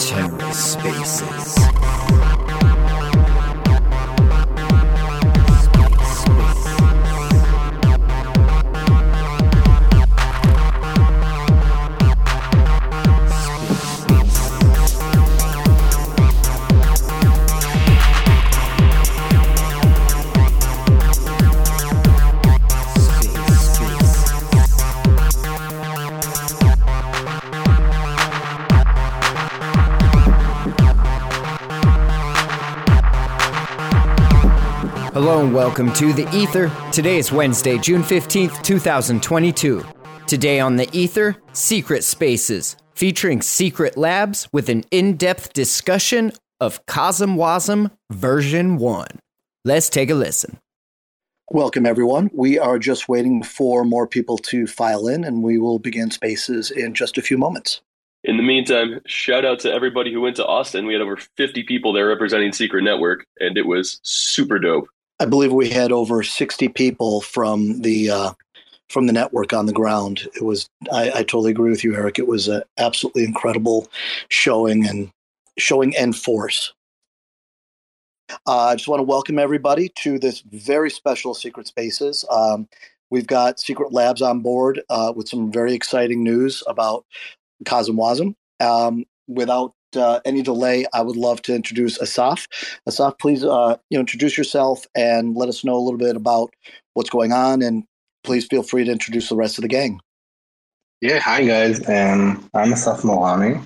[0.00, 2.29] TerraSpaces.
[35.40, 36.70] Hello and welcome to The Ether.
[36.92, 39.82] Today is Wednesday, June 15th, 2022.
[40.26, 46.84] Today on The Ether, Secret Spaces, featuring secret labs with an in depth discussion of
[46.84, 49.06] CosmWasm version 1.
[49.64, 50.58] Let's take a listen.
[51.50, 52.28] Welcome, everyone.
[52.34, 56.70] We are just waiting for more people to file in, and we will begin spaces
[56.70, 57.80] in just a few moments.
[58.24, 60.84] In the meantime, shout out to everybody who went to Austin.
[60.84, 64.86] We had over 50 people there representing Secret Network, and it was super dope.
[65.20, 68.32] I believe we had over 60 people from the uh,
[68.88, 70.26] from the network on the ground.
[70.34, 72.18] It was I, I totally agree with you, Eric.
[72.18, 73.86] It was an absolutely incredible
[74.30, 75.12] showing and
[75.58, 76.72] showing and force.
[78.46, 82.24] Uh, I just want to welcome everybody to this very special Secret Spaces.
[82.30, 82.66] Um,
[83.10, 87.04] we've got Secret Labs on board uh, with some very exciting news about
[87.64, 88.34] CosmWasm.
[88.60, 92.46] Um, without uh, any delay, I would love to introduce Assaf.
[92.88, 96.50] Assaf, please, uh, you know, introduce yourself and let us know a little bit about
[96.94, 97.84] what's going on, and
[98.24, 100.00] please feel free to introduce the rest of the gang.
[101.00, 101.78] Yeah, hi guys.
[101.88, 103.62] Um, I'm Assaf Morami.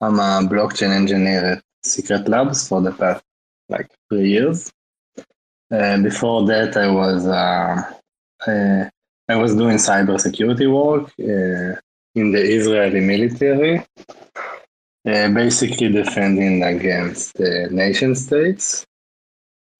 [0.00, 3.22] I'm a blockchain engineer at Secret Labs for the past
[3.68, 4.72] like three years.
[5.70, 7.82] Uh, before that, I was uh,
[8.46, 8.88] uh,
[9.28, 11.78] I was doing cybersecurity work uh,
[12.14, 13.86] in the Israeli military,
[15.06, 18.86] uh, basically defending against the nation states.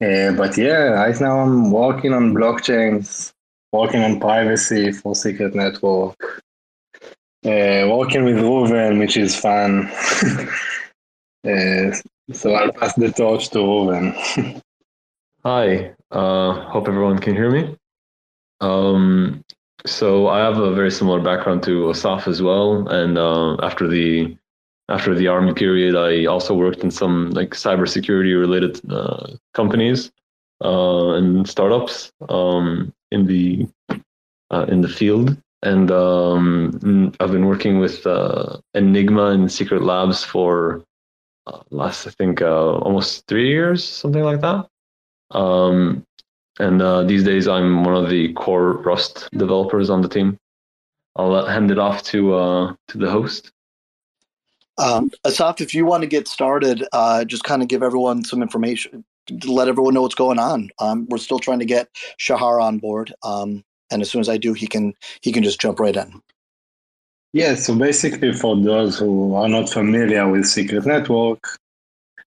[0.03, 3.33] Uh, but yeah, right now I'm working on blockchains,
[3.73, 6.43] working on privacy for Secret Network,
[7.45, 9.91] uh, working with Reuven, which is fun.
[11.43, 11.91] Uh,
[12.35, 14.13] so I'll pass the torch to Reuven.
[15.43, 17.75] Hi, uh, hope everyone can hear me.
[18.61, 19.43] Um,
[19.87, 24.37] so I have a very similar background to Assaf as well, and uh, after the
[24.91, 30.11] after the army period, I also worked in some like cybersecurity related uh, companies
[30.65, 33.69] uh, and startups um, in the
[34.51, 40.25] uh, in the field, and um, I've been working with uh, Enigma and Secret Labs
[40.25, 40.85] for
[41.47, 44.67] uh, last I think almost three years, something like that.
[45.31, 46.05] Um,
[46.59, 50.37] and uh, these days, I'm one of the core Rust developers on the team.
[51.17, 53.53] I'll hand it off to uh, to the host.
[54.81, 58.41] Um, Assaf, if you want to get started, uh, just kind of give everyone some
[58.41, 59.05] information,
[59.45, 60.71] let everyone know what's going on.
[60.79, 64.39] Um, we're still trying to get Shahar on board, um, and as soon as I
[64.39, 66.23] do, he can he can just jump right in.
[67.35, 67.57] Yeah.
[67.57, 71.45] So basically, for those who are not familiar with Secret Network,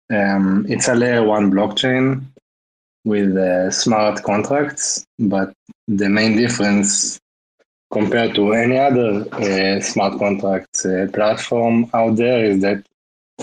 [0.10, 2.24] um, it's a layer one blockchain
[3.04, 5.52] with uh, smart contracts, but
[5.88, 7.20] the main difference
[7.92, 12.86] compared to any other uh, smart contract uh, platform out there is that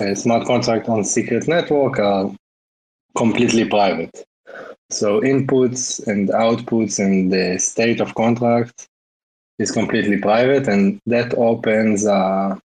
[0.00, 2.30] uh, smart contracts on secret network are
[3.16, 4.24] completely private.
[4.90, 8.88] So inputs and outputs and the state of contract
[9.58, 12.60] is completely private, and that opens a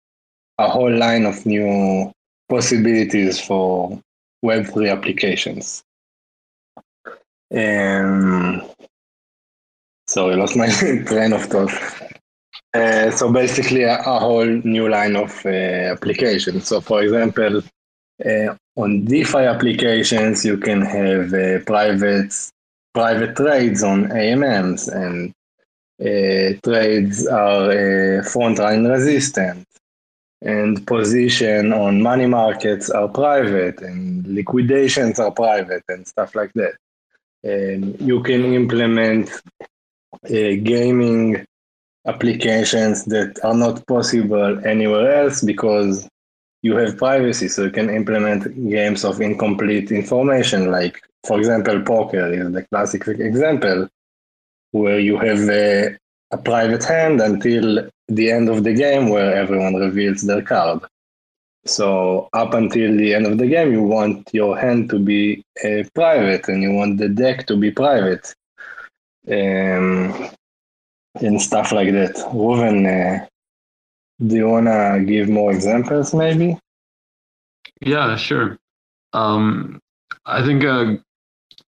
[0.59, 2.11] whole line of new
[2.49, 3.99] possibilities for
[4.43, 5.83] Web3 applications.
[7.55, 8.63] Um,
[10.09, 10.69] sorry, lost my
[11.05, 11.71] train of thought.
[12.73, 15.49] Uh, so basically, a, a, whole new line of uh,
[15.95, 16.67] applications.
[16.67, 17.61] So, for example,
[18.25, 22.33] uh, on DeFi applications, you can have uh, private
[22.93, 25.31] private trades on AMMs, and
[26.01, 29.65] uh, trades are uh, front-running resistant.
[30.41, 36.75] And position on money markets are private, and liquidations are private, and stuff like that
[37.43, 39.29] and you can implement
[40.27, 41.45] gaming
[42.05, 46.07] applications that are not possible anywhere else because
[46.61, 52.33] you have privacy so you can implement games of incomplete information like for example poker
[52.33, 53.87] is the classic example
[54.71, 55.95] where you have a,
[56.31, 60.81] a private hand until the end of the game where everyone reveals their card
[61.65, 65.83] so up until the end of the game, you want your hand to be uh,
[65.93, 68.33] private and you want the deck to be private.
[69.29, 70.29] Um,
[71.15, 72.15] and stuff like that.
[72.33, 73.27] Reuven, uh,
[74.25, 76.57] do you want to give more examples maybe?
[77.81, 78.57] Yeah, sure.
[79.13, 79.79] Um,
[80.25, 80.95] I think uh,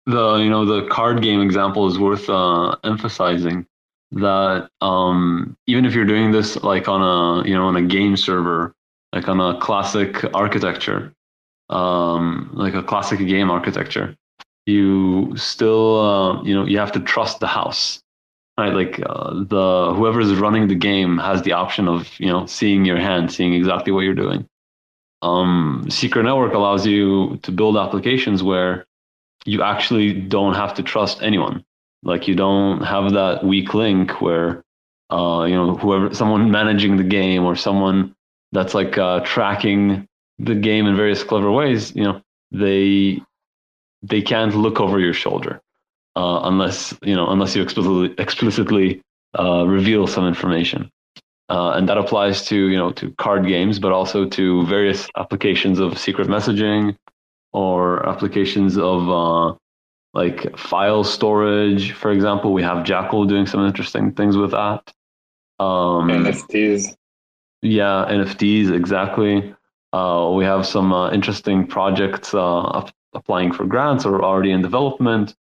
[0.06, 3.66] the you know the card game example is worth uh, emphasizing
[4.12, 8.18] that um, even if you're doing this like on a you know on a game
[8.18, 8.74] server,
[9.14, 11.14] like on a classic architecture,
[11.70, 14.16] um, like a classic game architecture,
[14.72, 18.02] you still uh, you know you have to trust the house
[18.58, 18.74] right?
[18.74, 22.86] Like uh, the whoever is running the game has the option of you know seeing
[22.86, 24.46] your hand seeing exactly what you're doing.
[25.22, 28.86] Um, secret network allows you to build applications where
[29.46, 31.64] you actually don't have to trust anyone.
[32.04, 34.64] Like you don't have that weak link where
[35.12, 38.14] uh, you know whoever someone managing the game or someone
[38.52, 40.08] that's like uh, tracking
[40.40, 42.20] the game in various clever ways you know
[42.52, 43.22] they
[44.02, 45.62] they can't look over your shoulder
[46.16, 49.02] uh, unless you know unless you explicitly explicitly
[49.38, 50.90] uh, reveal some information.
[51.50, 55.80] Uh, and that applies to you know to card games, but also to various applications
[55.80, 56.96] of secret messaging
[57.54, 59.54] or applications of uh,
[60.14, 61.92] like file storage.
[61.92, 64.94] For example, we have Jackal doing some interesting things with that.
[65.60, 66.96] Um, NFTs.
[67.62, 69.54] Yeah, NFTs exactly.
[69.94, 75.36] Uh, we have some uh, interesting projects uh, applying for grants or already in development,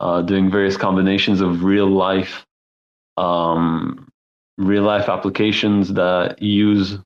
[0.00, 2.46] uh, doing various combinations of real life,
[3.16, 4.08] um,
[4.58, 6.98] real life applications that use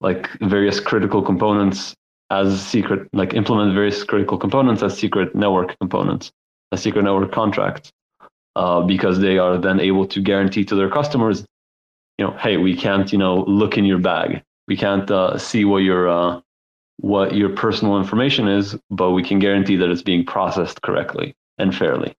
[0.00, 1.94] like various critical components
[2.30, 6.32] as secret, like implement various critical components as secret network components,
[6.72, 7.92] as secret network contracts,
[8.56, 11.44] uh, because they are then able to guarantee to their customers,
[12.18, 15.64] you know, hey, we can't, you know, look in your bag, we can't uh, see
[15.64, 16.40] what your uh,
[16.98, 21.74] what your personal information is, but we can guarantee that it's being processed correctly and
[21.74, 22.14] fairly.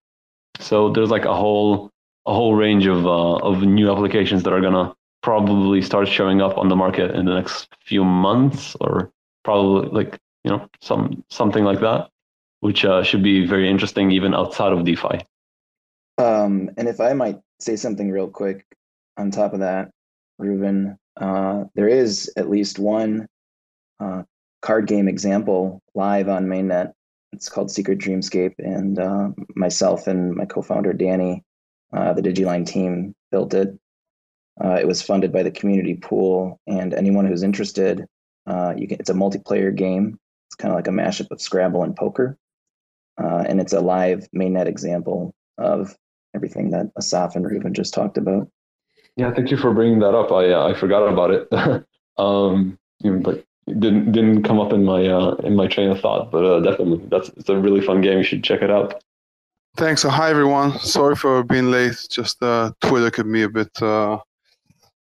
[0.60, 1.90] So there's like a whole
[2.26, 6.58] a whole range of uh, of new applications that are gonna probably start showing up
[6.58, 9.10] on the market in the next few months, or
[9.44, 12.10] probably like you know some something like that,
[12.60, 15.20] which uh, should be very interesting even outside of DeFi.
[16.18, 18.64] Um, and if I might say something real quick
[19.16, 19.90] on top of that,
[20.40, 23.26] Reuven, uh, there is at least one
[24.00, 24.22] uh,
[24.62, 26.92] card game example live on mainnet.
[27.32, 31.44] It's called Secret Dreamscape, and uh, myself and my co-founder Danny,
[31.92, 33.76] uh, the DigiLine team, built it.
[34.62, 38.06] Uh, it was funded by the community pool, and anyone who's interested,
[38.46, 38.98] uh, you can.
[39.00, 40.18] It's a multiplayer game.
[40.48, 42.38] It's kind of like a mashup of Scrabble and poker,
[43.22, 45.94] uh, and it's a live mainnet example of
[46.34, 48.48] everything that Assaf and Reuven just talked about.
[49.16, 50.32] Yeah, thank you for bringing that up.
[50.32, 51.48] I I forgot about it.
[52.18, 56.30] um, you but didn't didn't come up in my uh, in my train of thought,
[56.30, 58.18] but uh, definitely that's it's a really fun game.
[58.18, 59.02] You should check it out.
[59.76, 60.02] Thanks.
[60.02, 60.78] So hi everyone.
[60.78, 62.06] Sorry for being late.
[62.10, 64.18] Just uh, Twitter could be a bit uh,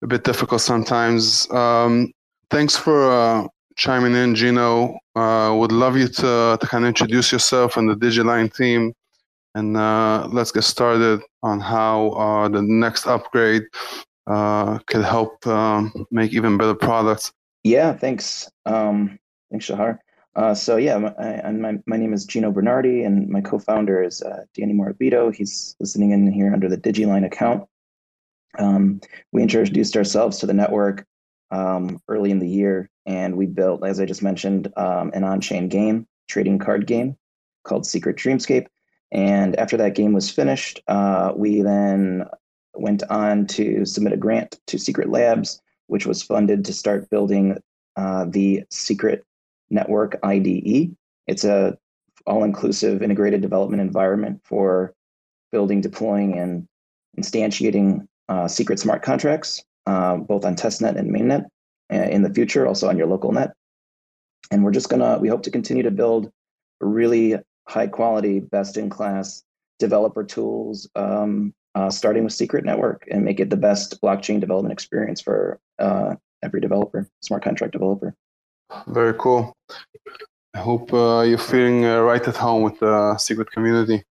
[0.03, 1.51] a bit difficult sometimes.
[1.51, 2.13] Um,
[2.51, 3.47] thanks for uh,
[3.77, 4.99] chiming in, Gino.
[5.15, 8.93] Uh, would love you to to kind of introduce yourself and the DigiLine team,
[9.55, 13.63] and uh, let's get started on how uh, the next upgrade
[14.27, 17.33] uh, could help um, make even better products.
[17.65, 18.51] Yeah, thanks.
[18.67, 19.19] Um,
[19.51, 19.99] thanks, Shahar.
[20.37, 24.45] Uh, so yeah, my, my, my name is Gino Bernardi, and my co-founder is uh,
[24.55, 25.35] Danny Morabito.
[25.35, 27.65] He's listening in here under the DigiLine account.
[28.59, 29.01] Um,
[29.33, 31.07] we introduced ourselves to the network
[31.50, 35.69] um, early in the year, and we built, as I just mentioned, um, an on-chain
[35.69, 37.17] game, trading card game
[37.65, 38.67] called Secret Dreamscape.
[39.11, 42.25] And after that game was finished, uh, we then
[42.75, 47.59] went on to submit a grant to Secret Labs which was funded to start building
[47.97, 49.25] uh, the Secret
[49.71, 50.95] Network IDE.
[51.26, 51.76] It's a
[52.26, 54.95] all-inclusive integrated development environment for
[55.50, 56.68] building, deploying, and
[57.18, 61.45] instantiating uh, secret smart contracts, uh, both on testnet and mainnet
[61.92, 63.52] uh, in the future, also on your local net.
[64.50, 66.30] And we're just gonna, we hope to continue to build
[66.80, 69.42] really high quality, best in class
[69.78, 74.73] developer tools um, uh, starting with Secret Network and make it the best blockchain development
[74.73, 78.14] experience for uh, every developer, smart contract developer.
[78.88, 79.52] Very cool.
[80.54, 84.02] I hope uh, you're feeling uh, right at home with the Secret community.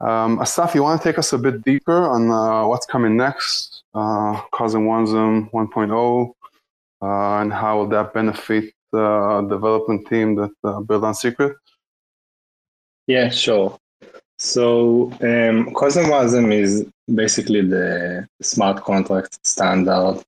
[0.00, 3.82] Um, Assaf, you want to take us a bit deeper on uh, what's coming next,
[3.94, 6.32] uh, CosmWasm 1.0,
[7.02, 11.56] uh, and how will that benefit the development team that uh, built on Secret?
[13.06, 13.78] Yeah, sure.
[14.42, 20.22] So um, Wasm is basically the smart contract standard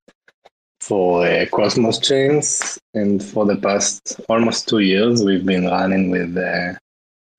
[0.83, 6.37] for uh, Cosmos chains, and for the past almost two years, we've been running with
[6.37, 6.75] uh,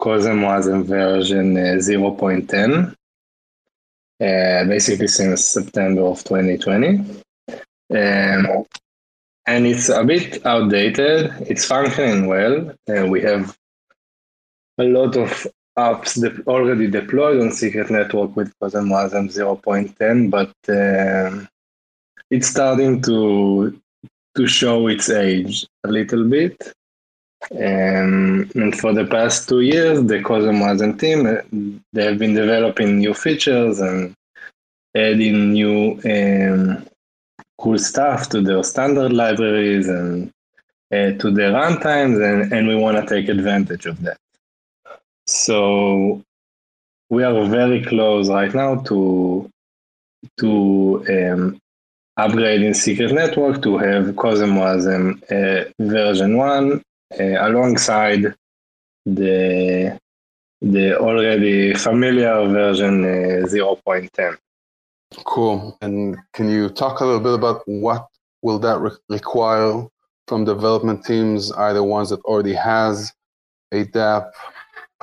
[0.01, 2.95] Wasm version uh, 0.10.
[4.19, 7.05] uh, basically since September of 2020.
[7.91, 8.65] Um,
[9.45, 11.33] and it's a bit outdated.
[11.41, 12.73] It's functioning well.
[12.89, 13.55] Uh, we have
[14.79, 15.45] a lot of
[15.77, 21.45] apps de- already deployed on Secret Network with CosmWasm 0.10, but uh,
[22.29, 23.79] it's starting to
[24.35, 26.73] to show its age a little bit.
[27.51, 32.99] Um, and for the past two years, the CosmWasm team uh, they have been developing
[32.99, 34.15] new features and
[34.95, 36.85] adding new um,
[37.59, 40.31] cool stuff to their standard libraries and
[40.91, 44.17] uh, to their runtimes, and, and we want to take advantage of that.
[45.25, 46.21] So
[47.09, 49.49] we are very close right now to
[50.39, 51.59] to um,
[52.17, 56.81] upgrading Secret Network to have CosmWasm uh, version one
[57.19, 58.33] uh, alongside
[59.05, 59.97] the
[60.61, 64.37] the already familiar version uh, 0.10.
[65.25, 65.77] Cool.
[65.81, 68.07] And can you talk a little bit about what
[68.41, 69.85] will that re- require
[70.27, 73.13] from development teams, either ones that already has
[73.73, 73.83] a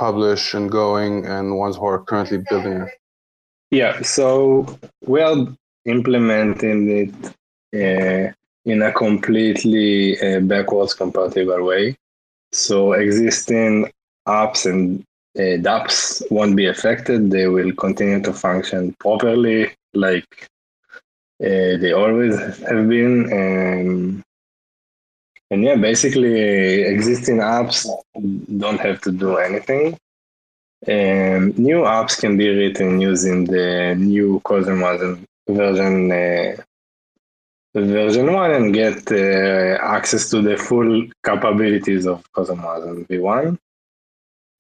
[0.01, 2.89] DApp published and going, and ones who are currently building it?
[3.71, 4.67] Yeah, so
[5.07, 5.47] we are
[5.85, 7.15] implementing it
[7.75, 8.33] uh,
[8.65, 11.97] in a completely uh, backwards compatible way.
[12.53, 13.91] So existing
[14.27, 15.05] apps and
[15.37, 17.31] uh, dApps won't be affected.
[17.31, 20.49] They will continue to function properly like
[21.43, 23.33] uh, they always have been.
[23.33, 24.23] Um,
[25.51, 27.89] and yeah, basically, existing apps
[28.59, 29.99] don't have to do anything.
[30.87, 36.57] Um, new apps can be written using the new CosmWasm version uh,
[37.75, 43.59] version one and get uh, access to the full capabilities of CosmWasm v1.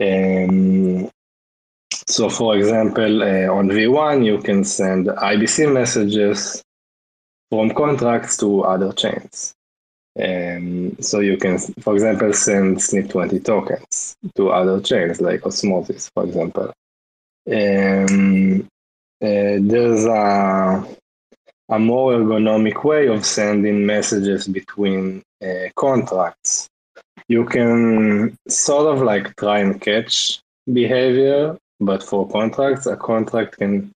[0.00, 1.10] Um,
[2.10, 6.62] so, for example, uh, on V1, you can send IBC messages
[7.50, 9.54] from contracts to other chains.
[10.20, 16.24] Um, so you can, for example, send SNIP-20 tokens to other chains like Osmosis, for
[16.24, 16.72] example.
[17.50, 18.62] Um,
[19.22, 20.86] uh, there's a,
[21.68, 26.68] a more ergonomic way of sending messages between uh, contracts.
[27.28, 33.90] You can sort of like try and catch behavior but for contracts, a contract can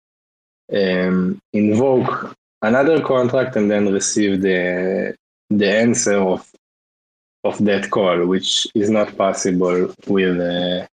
[0.74, 5.14] um, invoke another contract and then receive the
[5.50, 6.50] the answer of
[7.44, 10.86] of that call, which is not possible with uh,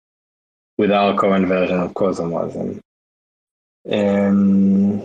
[0.79, 2.81] with our current version of CosmWasm.
[3.91, 5.03] Um,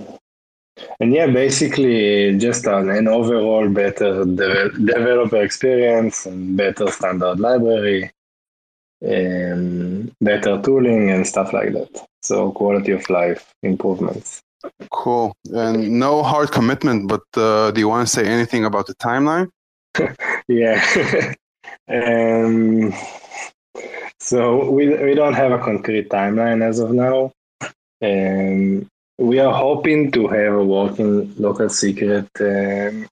[1.00, 8.12] and yeah, basically just an, an overall better de- developer experience and better standard library
[9.04, 12.06] um, better tooling and stuff like that.
[12.24, 14.42] So quality of life improvements.
[14.92, 15.36] Cool.
[15.54, 19.50] And no hard commitment, but uh, do you want to say anything about the timeline?
[20.48, 21.34] yeah.
[21.90, 22.94] um,
[24.20, 27.32] so we we don't have a concrete timeline as of now.
[28.02, 33.08] Um, we are hoping to have a working local secret um,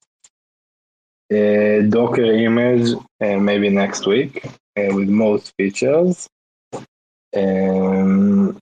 [1.32, 4.44] uh, Docker image uh, maybe next week
[4.76, 6.28] uh, with most features.
[7.36, 8.58] Um,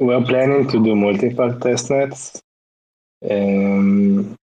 [0.00, 2.40] we're planning to do multiple testnets.
[3.28, 4.36] Um,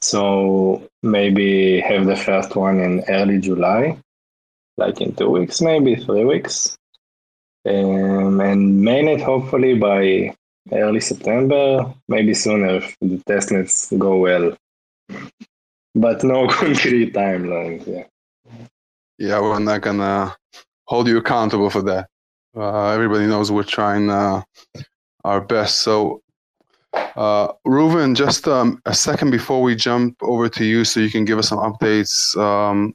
[0.00, 3.98] so maybe have the first one in early July,
[4.76, 6.76] like in two weeks, maybe three weeks.
[7.66, 10.34] Um, and mainnet hopefully by
[10.72, 14.56] early September, maybe sooner if the testnets go well.
[15.94, 17.86] But no concrete timeline.
[17.86, 18.04] Yeah.
[19.18, 20.36] Yeah, we're not gonna
[20.86, 22.08] hold you accountable for that.
[22.56, 24.42] Uh, everybody knows we're trying uh,
[25.24, 25.78] our best.
[25.78, 26.22] So,
[26.92, 31.24] uh, Reuven, just um, a second before we jump over to you, so you can
[31.24, 32.36] give us some updates.
[32.36, 32.94] Um,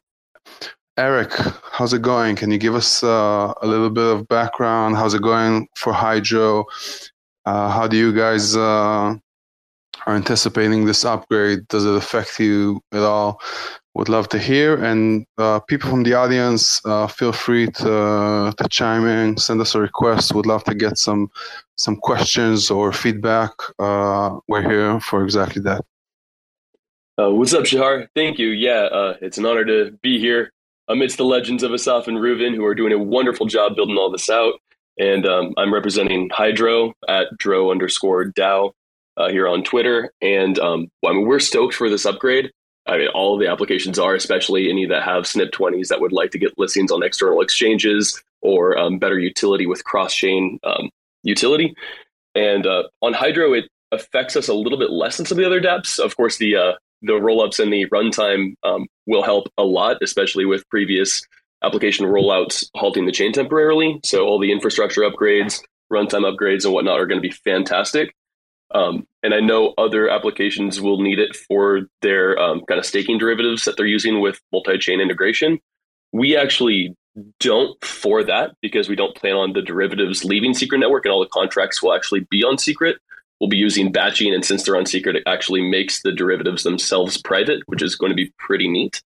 [0.98, 1.32] Eric,
[1.72, 2.36] how's it going?
[2.36, 4.96] Can you give us uh, a little bit of background?
[4.96, 6.66] How's it going for Hydro?
[7.46, 9.16] Uh, how do you guys uh,
[10.06, 11.68] are anticipating this upgrade?
[11.68, 13.42] Does it affect you at all?
[13.96, 14.84] Would love to hear.
[14.84, 19.76] And uh, people from the audience, uh, feel free to to chime in, send us
[19.76, 20.34] a request.
[20.34, 21.30] Would love to get some
[21.78, 23.52] some questions or feedback.
[23.78, 25.86] Uh, we're here for exactly that.
[27.20, 28.08] Uh, what's up, Shahar?
[28.16, 28.48] Thank you.
[28.48, 30.52] Yeah, uh, it's an honor to be here
[30.88, 34.12] amidst the legends of Assaf and Reuven, who are doing a wonderful job building all
[34.12, 34.56] this out.
[35.00, 38.72] And um, I'm representing Hydro at Dro underscore DAO
[39.18, 40.12] uh, here on Twitter.
[40.22, 42.52] And um, well, I mean, we're stoked for this upgrade.
[42.86, 46.40] I mean, all the applications are, especially any that have SNIP-20s that would like to
[46.40, 50.90] get listings on external exchanges or um, better utility with cross chain um,
[51.24, 51.74] utility.
[52.36, 55.48] And uh, on Hydro, it affects us a little bit less than some of the
[55.48, 55.98] other dApps.
[56.00, 60.46] Of course, the uh, the rollups and the runtime um, will help a lot, especially
[60.46, 61.22] with previous
[61.64, 64.00] application rollouts halting the chain temporarily.
[64.04, 68.14] So all the infrastructure upgrades, runtime upgrades, and whatnot are going to be fantastic.
[68.74, 73.20] Um, and I know other applications will need it for their um, kind of staking
[73.20, 75.60] derivatives that they're using with multi-chain integration.
[76.12, 76.96] We actually
[77.40, 81.20] don't for that because we don't plan on the derivatives leaving Secret Network, and all
[81.20, 82.98] the contracts will actually be on Secret.
[83.40, 87.22] We'll be using batching, and since they're on Secret, it actually makes the derivatives themselves
[87.22, 89.02] private, which is going to be pretty neat.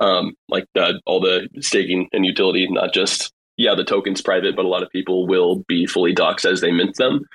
[0.00, 0.66] Um, like
[1.06, 4.90] all the staking and utility, not just yeah, the token's private, but a lot of
[4.90, 7.26] people will be fully doxed as they mint them.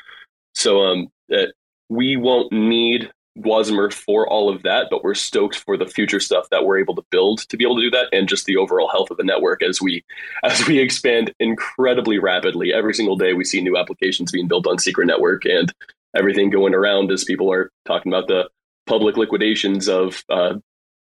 [0.56, 1.48] So um, uh,
[1.90, 6.50] we won't need Wasmer for all of that, but we're stoked for the future stuff
[6.50, 8.90] that we're able to build to be able to do that, and just the overall
[8.90, 10.04] health of the network as we
[10.44, 12.74] as we expand incredibly rapidly.
[12.74, 15.72] Every single day, we see new applications being built on Secret Network, and
[16.16, 18.50] everything going around as people are talking about the
[18.88, 20.56] public liquidations of uh,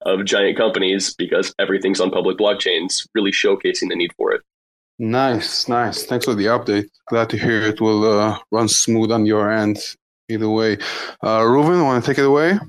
[0.02, 4.42] of giant companies because everything's on public blockchains, really showcasing the need for it.
[5.00, 6.06] Nice, nice.
[6.06, 6.90] Thanks for the update.
[7.08, 9.78] Glad to hear it will uh, run smooth on your end
[10.30, 10.78] either way.
[11.22, 12.60] Uh, Reuven, want to take it away?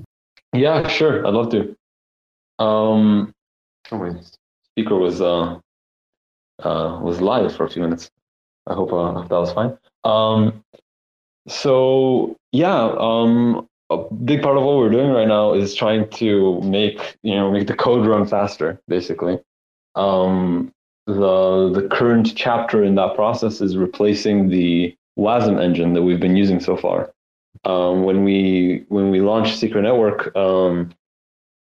[0.53, 1.25] Yeah, sure.
[1.25, 1.75] I'd love to.
[2.63, 3.33] Um,
[3.91, 4.13] oh, my
[4.71, 5.59] speaker was uh,
[6.59, 8.09] uh, was live for a few minutes.
[8.67, 9.77] I hope, uh, that was fine.
[10.03, 10.63] Um,
[11.47, 16.61] so yeah, um, a big part of what we're doing right now is trying to
[16.61, 19.39] make you know make the code run faster, basically.
[19.95, 20.71] Um,
[21.07, 26.35] the the current chapter in that process is replacing the WASM engine that we've been
[26.35, 27.11] using so far
[27.63, 30.91] um, when we when we launched Secret Network, um,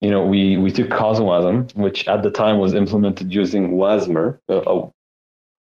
[0.00, 4.56] you know, we we took CosmWasm, which at the time was implemented using Wasmer, a,
[4.58, 4.92] a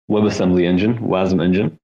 [0.10, 1.80] WebAssembly engine, WASM engine.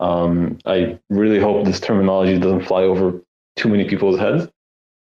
[0.00, 3.20] Um, I really hope this terminology doesn't fly over
[3.56, 4.48] too many people's heads.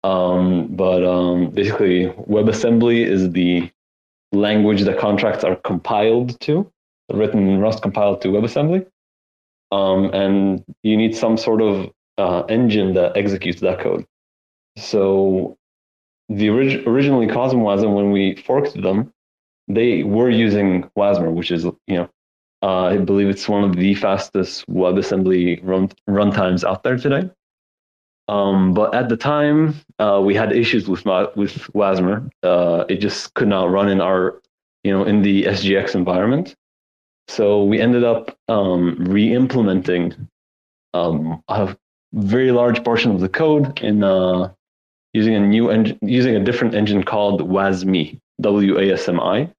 [0.04, 3.70] Um, but um, basically, WebAssembly is the
[4.32, 6.72] language that contracts are compiled to,
[7.12, 8.88] written in Rust compiled to WebAssembly.
[9.72, 14.06] Um, and you need some sort of uh, engine that executes that code.
[14.78, 15.58] So
[16.30, 19.12] the orig- originally CosmWasm, when we forked them,
[19.68, 22.10] they were using Wasmer, which is you know
[22.62, 27.30] uh, I believe it's one of the fastest WebAssembly run runtimes out there today.
[28.28, 31.06] Um, but at the time, uh, we had issues with
[31.36, 32.30] with Wasmer.
[32.44, 34.42] Uh, it just could not run in our
[34.84, 36.56] you know in the SGX environment.
[37.28, 40.28] So we ended up um, re-implementing
[40.96, 41.76] um, a
[42.14, 44.52] very large portion of the code in uh,
[45.14, 49.52] using a new engine, using a different engine called WASMI, W-A-S-M-I,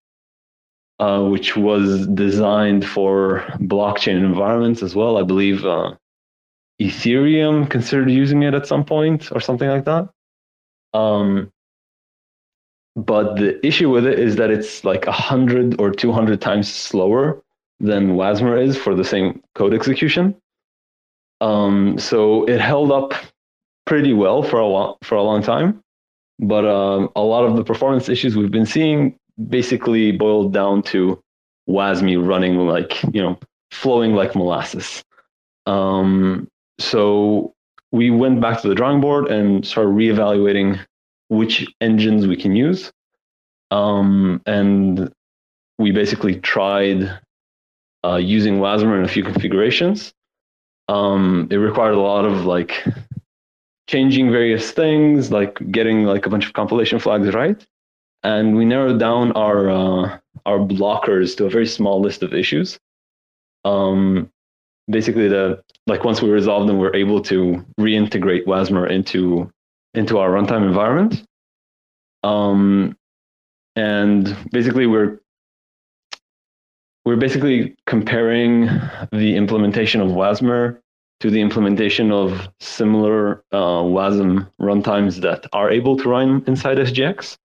[0.99, 5.17] uh, which was designed for blockchain environments as well.
[5.17, 5.95] I believe uh,
[6.81, 10.09] Ethereum considered using it at some point or something like that.
[10.93, 11.53] Um,
[12.97, 17.43] but the issue with it is that it's like 100 or 200 times slower
[17.79, 20.35] than Wasmer is for the same code execution.
[21.41, 23.15] Um, so it held up
[23.87, 25.83] pretty well for a while, for a long time,
[26.39, 29.17] but um, a lot of the performance issues we've been seeing
[29.49, 31.21] basically boiled down to
[31.69, 33.39] WASMI running like you know
[33.71, 35.03] flowing like molasses.
[35.67, 36.49] Um,
[36.79, 37.55] so
[37.93, 40.79] we went back to the drawing board and started reevaluating
[41.29, 42.93] which engines we can use.
[43.71, 45.13] Um, and
[45.79, 47.19] we basically tried
[48.05, 50.13] uh, using Wasmer in a few configurations.
[50.91, 52.85] Um, it required a lot of like
[53.87, 57.65] changing various things, like getting like a bunch of compilation flags right.
[58.25, 62.77] And we narrowed down our uh, our blockers to a very small list of issues.
[63.65, 64.33] Um,
[64.91, 69.49] basically, the like once we resolved them, we're able to reintegrate Wasmer into
[69.95, 71.23] into our runtime environment.
[72.25, 72.97] Um,
[73.77, 75.20] and basically, we're
[77.05, 78.67] we're basically comparing
[79.13, 80.81] the implementation of Wasmer
[81.21, 87.37] to the implementation of similar uh, WASM runtimes that are able to run inside SGX,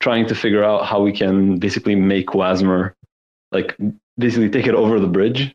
[0.00, 2.94] trying to figure out how we can basically make Wasmer,
[3.50, 3.76] like
[4.18, 5.54] basically take it over the bridge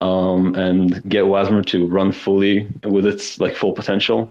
[0.00, 4.30] um, and get Wasmer to run fully with its like full potential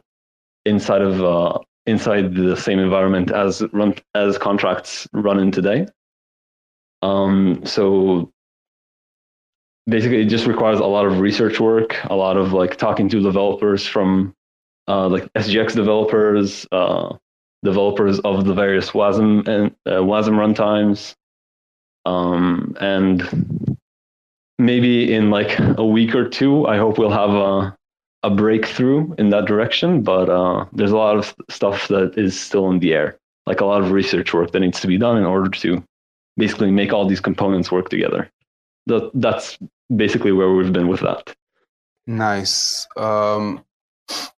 [0.65, 5.87] inside of uh, inside the same environment as run as contracts run in today.
[7.03, 8.31] Um, so
[9.87, 13.21] basically, it just requires a lot of research work, a lot of like talking to
[13.21, 14.33] developers from
[14.87, 17.13] uh, like SGX developers, uh,
[17.61, 21.13] developers of the various WASM and uh, WASM runtimes,
[22.05, 23.77] um, and
[24.57, 27.75] maybe in like a week or two, I hope we'll have a
[28.25, 32.69] a breakthrough in that direction, but uh, there's a lot of stuff that is still
[32.69, 35.25] in the air, like a lot of research work that needs to be done in
[35.25, 35.83] order to
[36.37, 38.29] basically make all these components work together.
[38.87, 39.57] That, that's
[39.95, 41.33] basically where we've been with that.
[42.07, 42.87] Nice.
[42.97, 43.63] Um,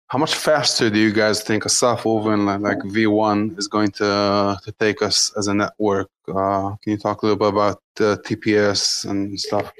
[0.09, 4.73] how much faster do you guys think Assaf Reuven like V1 is going to to
[4.79, 6.09] take us as a network?
[6.29, 9.73] Uh, can you talk a little bit about uh, TPS and stuff?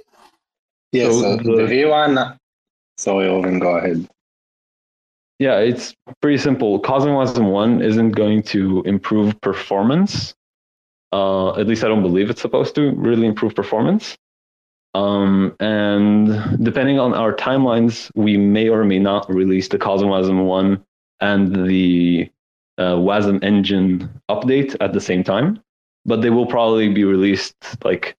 [0.93, 2.39] Yeah, So so the- the V1.
[2.97, 4.09] Sorry, Owen, go ahead.
[5.41, 6.81] Yeah, it's pretty simple.
[6.81, 10.35] CosmWasm 1 isn't going to improve performance.
[11.15, 14.19] Uh, at least I don't believe it's supposed to really improve performance.
[14.95, 16.27] Um, and
[16.65, 20.85] depending on our timelines, we may or may not release the CosmWasm 1
[21.21, 22.29] and the
[22.79, 25.63] uh, WASM engine update at the same time.
[26.05, 28.17] But they will probably be released like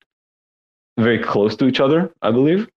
[0.97, 2.69] very close to each other, I believe.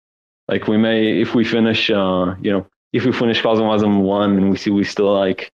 [0.49, 4.51] Like we may, if we finish, uh, you know, if we finish CosmWasm one and
[4.51, 5.53] we see we still like,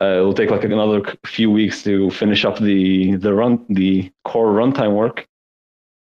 [0.00, 4.10] uh, it will take like another few weeks to finish up the the run the
[4.24, 5.26] core runtime work.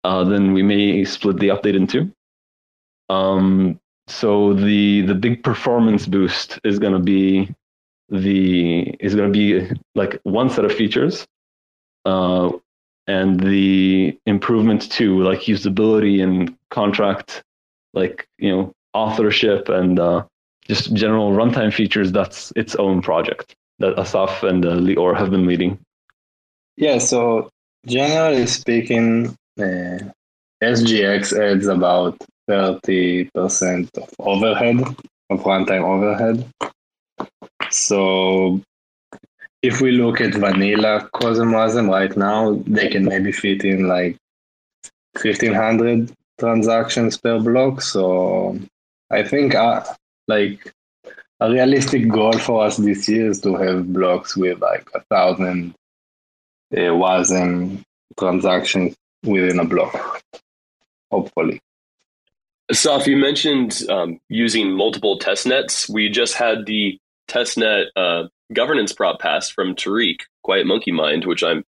[0.04, 2.12] Uh, then we may split the update in two.
[3.10, 7.54] Um, so the the big performance boost is going to be
[8.10, 11.28] the is going to be like one set of features,
[12.06, 12.52] uh,
[13.06, 17.44] and the improvement to like usability and contract,
[17.94, 20.24] like you know authorship and uh,
[20.68, 25.46] just general runtime features, that's its own project that Assaf and uh, Lior have been
[25.46, 25.78] leading.
[26.78, 27.50] Yeah, so
[27.86, 30.00] generally speaking, uh,
[30.64, 32.18] SGX adds about
[32.50, 34.80] 30% of overhead,
[35.30, 36.50] of runtime overhead.
[37.70, 38.62] So
[39.62, 44.18] if we look at vanilla CosmWasm right now, they can maybe fit in like
[45.22, 47.82] 1500 transactions per block.
[47.82, 48.58] So
[49.12, 49.84] I think uh,
[50.28, 50.74] like
[51.44, 55.76] a realistic goal for us this year is to have blocks with like a thousand
[56.72, 57.84] uh, WASM
[58.18, 60.24] transactions within a block,
[61.12, 61.60] hopefully.
[62.72, 65.90] Assaf, you mentioned um, using multiple test nets.
[65.90, 71.44] We just had the testnet uh, governance prop pass from Tariq, Quiet Monkey Mind, which
[71.44, 71.66] I'm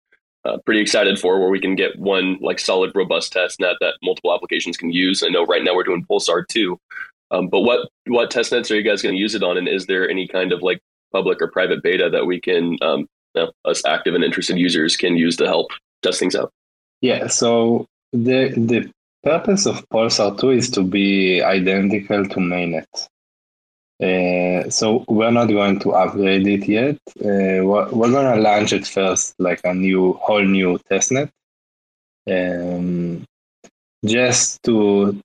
[0.46, 3.96] uh, pretty excited for, where we can get one like solid, robust test net that
[4.04, 5.24] multiple applications can use.
[5.24, 6.80] I know right now we're doing Pulsar 2,
[7.34, 9.58] um, but what what test nets are you guys going to use it on?
[9.58, 10.80] And is there any kind of like
[11.12, 14.96] public or private beta that we can, um, you know, us active and interested users
[14.96, 15.72] can use to help
[16.04, 16.52] test things out?
[17.02, 18.92] Yeah, so the the
[19.24, 22.86] purpose of Pulsar 2 is to be identical to mainnet.
[24.02, 26.98] Uh, so we're not going to upgrade it yet.
[27.20, 31.30] Uh, we're, we're going to launch it first, like a new, whole new testnet,
[32.30, 33.24] um,
[34.04, 35.22] just to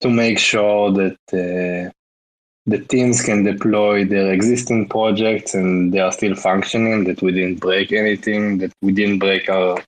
[0.00, 1.90] to make sure that uh,
[2.66, 7.04] the teams can deploy their existing projects and they are still functioning.
[7.04, 8.58] That we didn't break anything.
[8.58, 9.78] That we didn't break our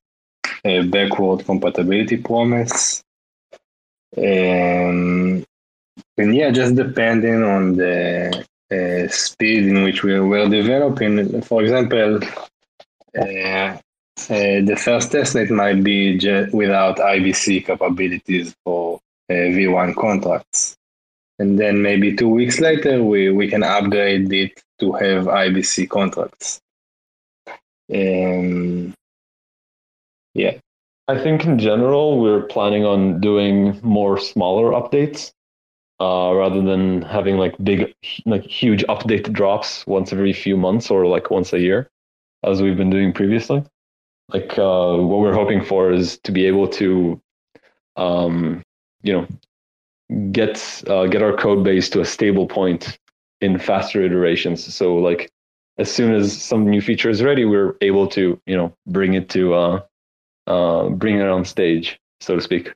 [0.64, 3.02] uh, backward compatibility promise.
[4.16, 5.44] Um,
[6.18, 11.42] and yeah, just depending on the uh, speed in which we were developing.
[11.42, 12.20] For example,
[13.18, 13.78] uh, uh,
[14.18, 16.16] the first testnet might be
[16.52, 19.00] without IBC capabilities for
[19.32, 20.76] V1 contracts.
[21.38, 26.60] And then maybe two weeks later, we, we can upgrade it to have IBC contracts.
[27.92, 28.94] Um,
[30.34, 30.58] yeah.
[31.08, 35.32] I think in general, we're planning on doing more smaller updates
[36.00, 37.92] uh, rather than having like big,
[38.24, 41.88] like huge update drops once every few months or like once a year,
[42.44, 43.64] as we've been doing previously.
[44.28, 47.20] Like uh, what we're hoping for is to be able to,
[47.96, 48.62] um,
[49.02, 49.26] you know,
[50.30, 52.98] get uh, get our code base to a stable point
[53.40, 54.74] in faster iterations.
[54.74, 55.30] So like
[55.78, 59.28] as soon as some new feature is ready, we're able to you know bring it
[59.30, 59.80] to uh,
[60.46, 62.72] uh, bring it on stage, so to speak.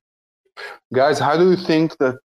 [0.94, 2.18] Guys, how do you think that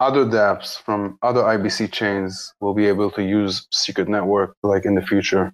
[0.00, 4.94] other dApps from other IBC chains will be able to use Secret Network like in
[4.94, 5.52] the future?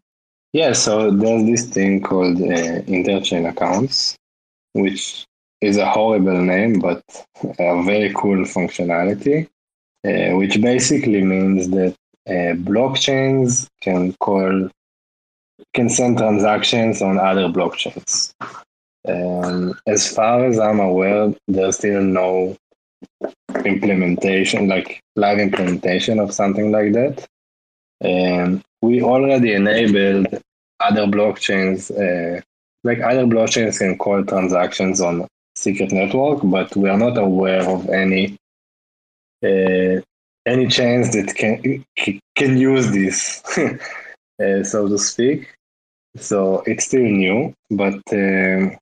[0.53, 4.17] Yeah, so there's this thing called uh, interchain accounts,
[4.75, 5.27] which
[5.63, 7.03] is a horrible name, but
[7.59, 9.49] a very cool functionality,
[10.05, 11.95] uh, which basically means that
[12.27, 14.69] uh, blockchains can call,
[15.73, 18.35] can send transactions on other blockchains.
[19.09, 22.57] Um, as far as I'm aware, there's still no
[23.65, 27.27] implementation, like live implementation of something like that.
[28.01, 30.27] And we already enabled
[30.81, 32.41] other blockchains, uh,
[32.83, 35.29] like other blockchains can call transactions on
[35.63, 38.37] secret network, but we are not aware of any
[39.45, 40.01] uh,
[40.45, 41.85] any chains that can
[42.37, 43.43] can use this,
[44.43, 45.55] uh, so to speak.
[46.17, 48.77] So it's still new, but um,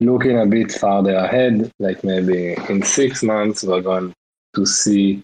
[0.00, 4.14] looking a bit farther ahead, like maybe in six months, we're going
[4.54, 5.22] to see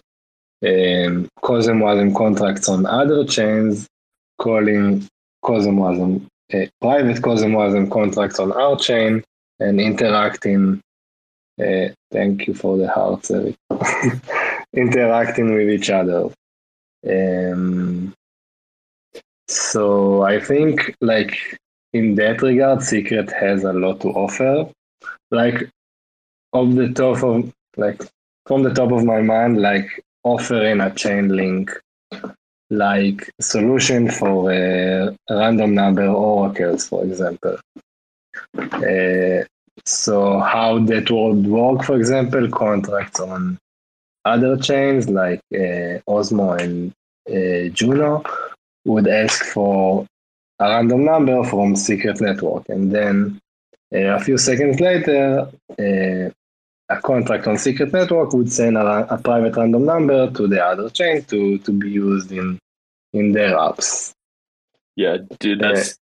[0.63, 3.87] um, COSM contracts on other chains
[4.39, 5.07] calling
[5.43, 9.23] COSM uh, private COSM contracts on our chain
[9.59, 10.81] and interacting.
[11.59, 13.27] Uh, thank you for the heart,
[14.73, 16.29] interacting with each other.
[17.09, 18.13] Um,
[19.47, 21.37] so I think like
[21.93, 24.69] in that regard, Secret has a lot to offer.
[25.31, 25.69] Like
[26.53, 28.01] of the top of like
[28.45, 31.71] from the top of my mind, like offering a Chainlink
[32.69, 37.57] like solution for uh, random number oracles, for example.
[38.57, 39.45] Uh,
[39.85, 43.57] so how that would work, for example, contracts on
[44.25, 46.91] other chains like uh, Osmo and
[47.29, 48.23] uh, Juno
[48.85, 50.05] would ask for
[50.59, 53.39] a random number from secret network, and then
[53.93, 56.29] uh, a few seconds later, uh,
[56.89, 60.89] a contract on secret network would send a, a, private random number to the other
[60.89, 62.57] chain to, to be used in
[63.13, 64.13] in their apps.
[64.95, 65.97] Yeah, dude, that's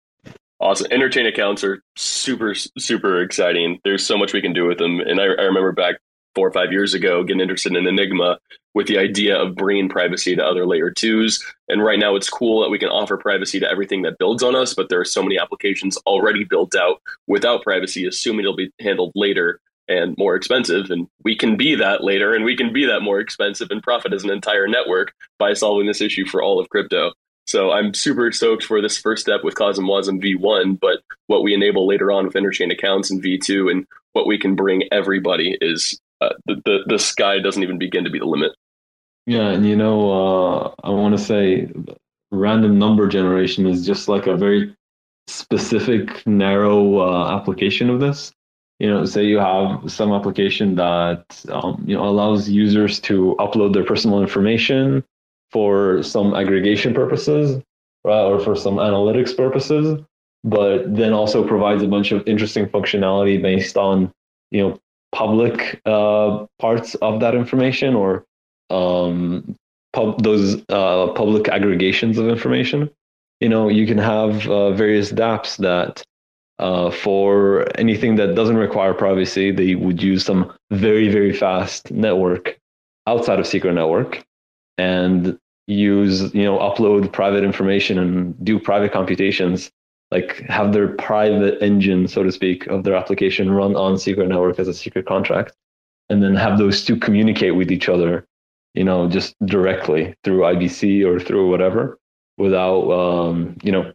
[0.59, 0.87] awesome.
[0.87, 3.79] Interchain accounts are super super exciting.
[3.83, 5.95] There's so much we can do with them, and I, I remember back
[6.35, 8.37] four or five years ago getting interested in Enigma
[8.73, 11.41] with the idea of bringing privacy to other layer twos.
[11.69, 14.53] And right now, it's cool that we can offer privacy to everything that builds on
[14.53, 18.71] us, but there are so many applications already built out without privacy, assuming it'll be
[18.81, 20.89] handled later and more expensive.
[20.89, 24.13] And we can be that later and we can be that more expensive and profit
[24.13, 27.13] as an entire network by solving this issue for all of crypto.
[27.47, 31.87] So I'm super stoked for this first step with CosmWasm V1, but what we enable
[31.87, 36.29] later on with interchain accounts in V2 and what we can bring everybody is uh,
[36.45, 38.53] the, the, the sky doesn't even begin to be the limit.
[39.27, 41.69] Yeah, and you know, uh, I want to say
[42.31, 44.75] random number generation is just like a very
[45.27, 48.31] specific, narrow uh, application of this
[48.79, 53.73] you know say you have some application that um, you know allows users to upload
[53.73, 55.03] their personal information
[55.51, 57.61] for some aggregation purposes
[58.03, 59.99] right, or for some analytics purposes
[60.45, 64.11] but then also provides a bunch of interesting functionality based on
[64.51, 64.79] you know
[65.11, 68.23] public uh, parts of that information or
[68.69, 69.55] um,
[69.91, 72.89] pub- those uh, public aggregations of information.
[73.41, 76.03] You know you can have uh, various dapps that
[76.59, 82.57] uh, for anything that doesn't require privacy, they would use some very, very fast network
[83.07, 84.23] outside of secret network
[84.77, 89.71] and use, you know, upload private information and do private computations,
[90.11, 94.59] like have their private engine, so to speak, of their application run on secret network
[94.59, 95.53] as a secret contract,
[96.09, 98.27] and then have those two communicate with each other,
[98.73, 101.97] you know, just directly through IBC or through whatever
[102.37, 103.91] without, um, you know,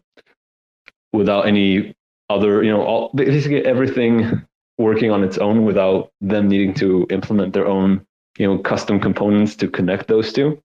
[1.13, 1.93] without any
[2.29, 4.45] other, you know, all, basically everything
[4.77, 8.05] working on its own without them needing to implement their own,
[8.37, 10.61] you know, custom components to connect those two.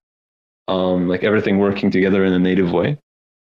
[0.68, 2.98] Um, like everything working together in a native way.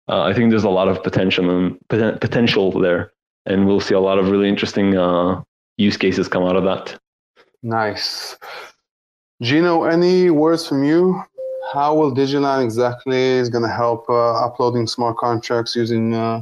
[0.10, 3.12] Uh, I think there's a lot of potential and potential there,
[3.46, 5.42] and we'll see a lot of really interesting uh,
[5.78, 7.00] use cases come out of that.
[7.64, 8.38] Nice.
[9.42, 11.24] Gino, any words from you?
[11.74, 16.42] How will Digiline exactly is going to help uh, uploading smart contracts using uh,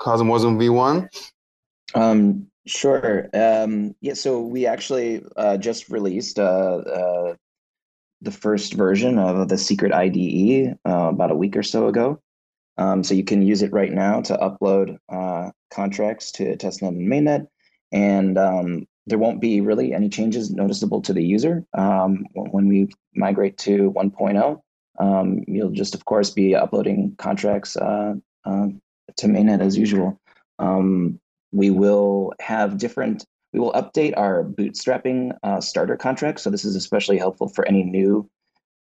[0.00, 1.08] CosmWasm V1?
[1.94, 3.28] Um, sure.
[3.32, 7.34] Um, yeah, so we actually uh, just released uh, uh,
[8.20, 12.20] the first version of the Secret IDE uh, about a week or so ago.
[12.76, 17.08] Um, so you can use it right now to upload uh, contracts to testnet and
[17.08, 17.46] mainnet,
[17.92, 22.88] and um, there won't be really any changes noticeable to the user um, when we
[23.14, 24.60] migrate to 1.0.
[24.98, 28.68] Um, you'll just, of course, be uploading contracts uh, uh,
[29.16, 30.20] to mainnet as usual.
[30.58, 31.20] Um,
[31.52, 36.40] we will have different, we will update our bootstrapping uh, starter contract.
[36.40, 38.28] So this is especially helpful for any new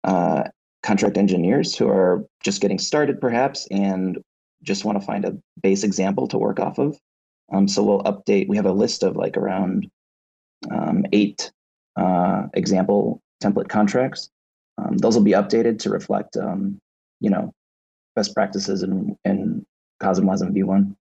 [0.03, 0.43] uh,
[0.83, 4.19] contract engineers who are just getting started perhaps and
[4.61, 6.99] just want to find a base example to work off of.
[7.51, 9.89] Um, so we'll update, we have a list of like around
[10.69, 11.51] um, eight
[11.95, 14.29] uh, example template contracts.
[14.77, 16.79] Um, those will be updated to reflect, um,
[17.21, 17.51] you know,
[18.15, 19.65] best practices and, and
[19.99, 20.95] CosmWasm V1.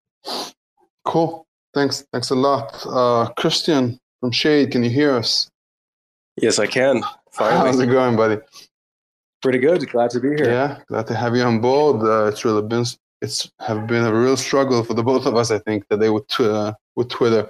[1.05, 1.45] Cool.
[1.73, 2.05] Thanks.
[2.11, 2.83] Thanks a lot.
[2.85, 5.49] Uh, Christian from Shade, can you hear us?
[6.41, 7.03] Yes, I can.
[7.31, 7.71] Finally.
[7.71, 8.37] How's it going, buddy?
[9.41, 9.87] Pretty good.
[9.89, 10.51] Glad to be here.
[10.51, 12.01] Yeah, glad to have you on board.
[12.01, 12.85] Uh, it's really been
[13.21, 15.51] it's have been a real struggle for the both of us.
[15.51, 17.49] I think today with uh, with Twitter.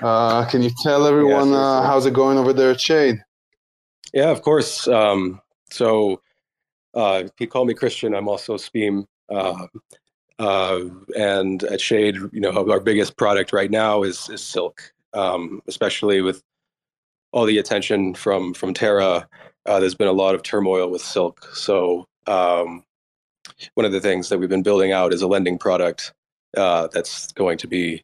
[0.00, 3.22] Uh, can you tell everyone uh, how's it going over there at Shade?
[4.12, 4.88] Yeah, of course.
[4.88, 6.22] Um, so
[6.94, 8.14] uh, he called me Christian.
[8.14, 9.06] I'm also Speem.
[9.28, 9.66] Uh,
[10.38, 10.80] uh,
[11.16, 16.20] and at Shade, you know, our biggest product right now is is Silk, um, especially
[16.20, 16.42] with
[17.32, 19.28] all the attention from from Terra.
[19.66, 21.44] Uh, there's been a lot of turmoil with Silk.
[21.54, 22.84] So um,
[23.74, 26.12] one of the things that we've been building out is a lending product
[26.56, 28.02] uh, that's going to be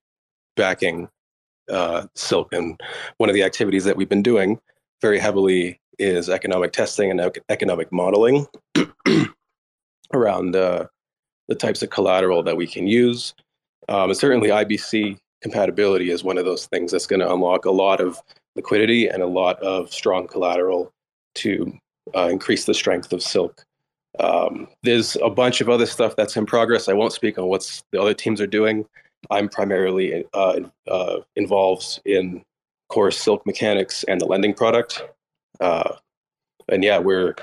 [0.56, 1.08] backing
[1.70, 2.52] uh, Silk.
[2.52, 2.78] And
[3.18, 4.60] one of the activities that we've been doing
[5.00, 8.46] very heavily is economic testing and economic modeling
[10.12, 10.86] around uh,
[11.48, 13.34] the types of collateral that we can use.
[13.88, 17.70] Um, and certainly, IBC compatibility is one of those things that's going to unlock a
[17.70, 18.18] lot of
[18.56, 20.92] liquidity and a lot of strong collateral
[21.34, 21.76] to
[22.14, 23.64] uh, increase the strength of Silk.
[24.20, 26.88] Um, there's a bunch of other stuff that's in progress.
[26.88, 28.86] I won't speak on what the other teams are doing.
[29.30, 32.42] I'm primarily uh, uh, involved in
[32.88, 35.02] core Silk mechanics and the lending product.
[35.60, 35.96] Uh,
[36.68, 37.34] and yeah, we're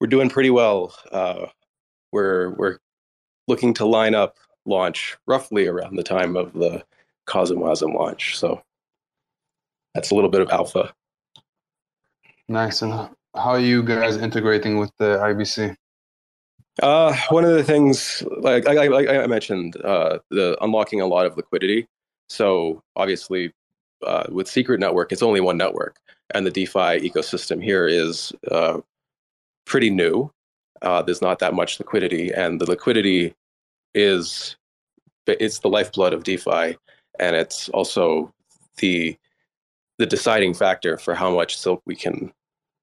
[0.00, 0.94] we're doing pretty well.
[1.12, 1.46] Uh,
[2.12, 2.78] we're we're
[3.48, 6.84] looking to line up launch roughly around the time of the
[7.26, 8.38] CosmWasm launch.
[8.38, 8.62] So
[9.94, 10.92] that's a little bit of alpha.
[12.48, 12.82] Nice.
[12.82, 15.76] And how are you guys integrating with the IBC?
[16.82, 21.26] Uh, one of the things, like, like, like I mentioned, uh, the unlocking a lot
[21.26, 21.86] of liquidity.
[22.28, 23.52] So obviously,
[24.06, 25.98] uh, with Secret Network, it's only one network,
[26.30, 28.80] and the DeFi ecosystem here is uh,
[29.66, 30.30] pretty new.
[30.82, 33.34] Uh, there's not that much liquidity, and the liquidity
[33.94, 34.56] is
[35.26, 36.76] it's the lifeblood of DeFi,
[37.18, 38.32] and it's also
[38.78, 39.16] the
[39.98, 42.32] the deciding factor for how much silk we can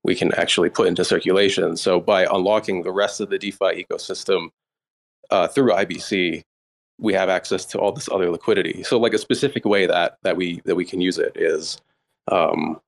[0.03, 1.75] we can actually put into circulation.
[1.75, 4.49] So by unlocking the rest of the DeFi ecosystem
[5.29, 6.43] uh, through IBC,
[6.99, 8.83] we have access to all this other liquidity.
[8.83, 11.77] So like a specific way that that we that we can use it is
[12.31, 12.79] um,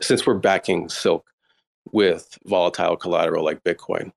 [0.00, 1.26] since we're backing Silk
[1.92, 4.12] with volatile collateral like Bitcoin,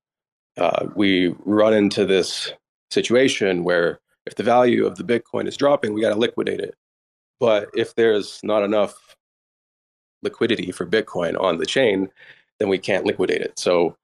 [0.57, 2.51] uh, we run into this
[2.91, 6.75] situation where if the value of the Bitcoin is dropping, we got to liquidate it.
[7.39, 9.15] But if there's not enough
[10.21, 12.09] liquidity for Bitcoin on the chain,
[12.59, 13.57] then we can't liquidate it.
[13.57, 13.95] So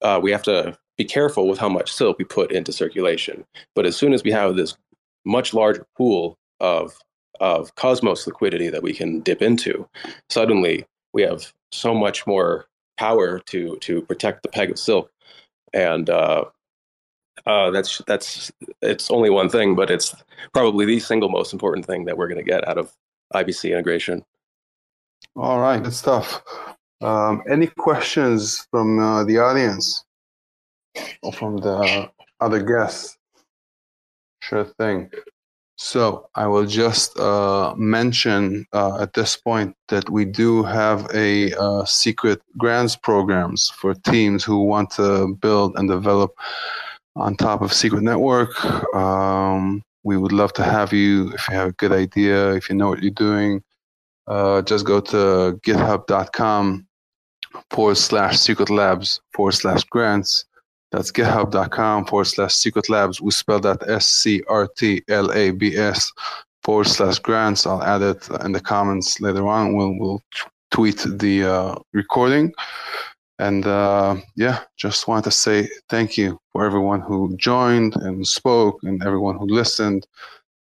[0.00, 3.44] uh, we have to be careful with how much silk we put into circulation.
[3.74, 4.76] But as soon as we have this
[5.24, 6.98] much larger pool of
[7.40, 9.88] of Cosmos liquidity that we can dip into,
[10.30, 12.66] suddenly we have so much more
[13.02, 15.10] power to to protect the peg of silk,
[15.72, 16.44] and uh,
[17.46, 20.14] uh, that's that's it's only one thing, but it's
[20.54, 22.92] probably the single most important thing that we're going to get out of
[23.34, 24.24] IBC integration.
[25.34, 26.42] All right, good stuff.
[27.00, 30.04] Um, any questions from uh, the audience
[31.24, 33.18] or from the other guests?
[34.40, 35.10] Sure thing.
[35.82, 41.52] So I will just uh, mention uh, at this point that we do have a
[41.54, 46.34] uh, secret grants programs for teams who want to build and develop
[47.16, 48.64] on top of Secret Network.
[48.94, 52.76] Um, we would love to have you if you have a good idea, if you
[52.76, 53.62] know what you're doing
[54.26, 56.86] uh, just go to github.com
[57.70, 60.44] forward slash secret labs forward slash grants.
[60.92, 63.20] That's github.com forward slash secret labs.
[63.20, 66.12] We spell that S C R T L A B S
[66.62, 67.66] forward slash grants.
[67.66, 69.74] I'll add it in the comments later on.
[69.74, 70.22] We'll, we'll
[70.70, 72.52] tweet the uh, recording.
[73.38, 78.78] And uh, yeah, just want to say thank you for everyone who joined and spoke
[78.82, 80.06] and everyone who listened.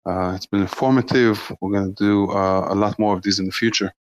[0.07, 1.51] Uh, it's been informative.
[1.61, 3.93] We're going to do uh, a lot more of these in the future.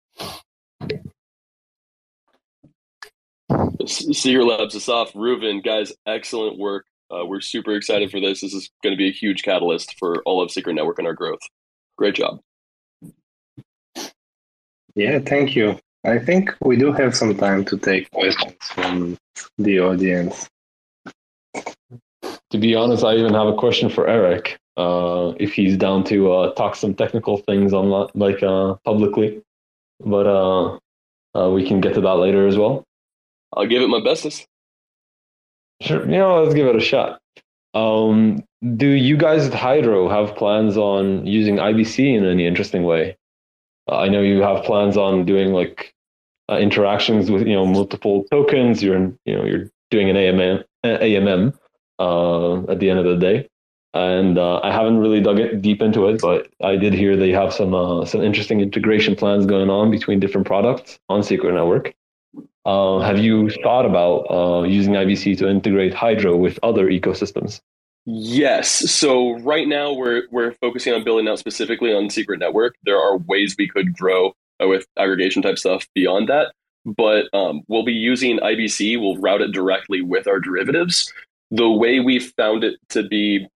[3.87, 6.87] Secret Labs Assaf, Reuven, guys, excellent work.
[7.11, 8.41] Uh, we're super excited for this.
[8.41, 11.15] This is going to be a huge catalyst for all of Secret Network and our
[11.15, 11.41] growth.
[11.99, 12.41] Great job.
[14.95, 15.79] Yeah, thank you.
[16.05, 19.19] I think we do have some time to take questions from
[19.59, 20.49] the audience.
[21.55, 26.33] To be honest, I even have a question for Eric uh, if he's down to
[26.33, 29.43] uh, talk some technical things on like uh, publicly.
[30.01, 30.79] But uh,
[31.35, 32.85] uh, we can get to that later as well.
[33.57, 34.47] I'll give it my bestest.
[35.83, 37.21] Sure, you know, let's give it a shot.
[37.75, 38.45] Um,
[38.77, 43.17] do you guys at Hydro have plans on using IBC in any interesting way?
[43.89, 45.95] Uh, I know you have plans on doing like
[46.51, 48.83] uh, interactions with you know multiple tokens.
[48.83, 51.55] You're you know you're doing an AMM AMM
[51.99, 53.49] uh, at the end of the day
[53.95, 57.33] and uh, I haven't really dug it deep into it, but I did hear they
[57.33, 61.93] have some uh, some interesting integration plans going on between different products on Secret Network.
[62.71, 67.61] Uh, have you thought about uh, using IBC to integrate Hydro with other ecosystems?
[68.07, 68.69] Yes.
[68.69, 72.77] So right now we're we're focusing on building out specifically on Secret Network.
[72.85, 76.53] There are ways we could grow with aggregation type stuff beyond that.
[76.85, 79.01] but um, we'll be using IBC.
[79.01, 81.13] We'll route it directly with our derivatives.
[81.51, 83.49] The way we found it to be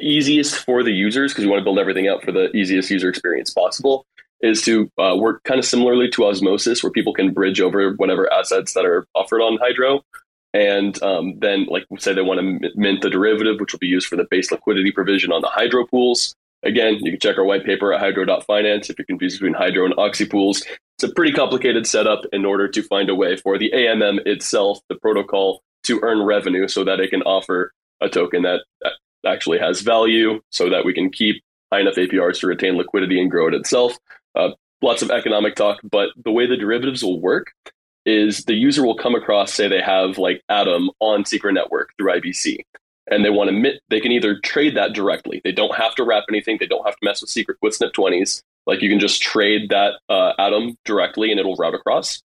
[0.00, 3.08] easiest for the users, because we want to build everything out for the easiest user
[3.08, 4.06] experience possible,
[4.42, 8.32] is to uh, work kind of similarly to Osmosis, where people can bridge over whatever
[8.32, 10.02] assets that are offered on Hydro.
[10.52, 14.08] And um, then, like, say they want to mint the derivative, which will be used
[14.08, 16.34] for the base liquidity provision on the Hydro pools.
[16.62, 19.94] Again, you can check our white paper at hydro.finance if you're confused between Hydro and
[19.96, 20.62] Oxy pools.
[20.96, 24.80] It's a pretty complicated setup in order to find a way for the AMM itself,
[24.88, 27.72] the protocol, to earn revenue so that it can offer
[28.02, 28.60] a token that
[29.26, 33.30] actually has value so that we can keep high enough APRs to retain liquidity and
[33.30, 33.96] grow it itself.
[34.34, 34.50] Uh,
[34.82, 37.52] lots of economic talk, but the way the derivatives will work
[38.06, 42.12] is the user will come across, say they have like Atom on Secret Network through
[42.12, 42.58] IBC,
[43.10, 45.40] and they want to admit they can either trade that directly.
[45.44, 46.56] They don't have to wrap anything.
[46.58, 48.42] They don't have to mess with secret with SNIP-20s.
[48.66, 52.22] Like you can just trade that uh, Atom directly and it'll route across.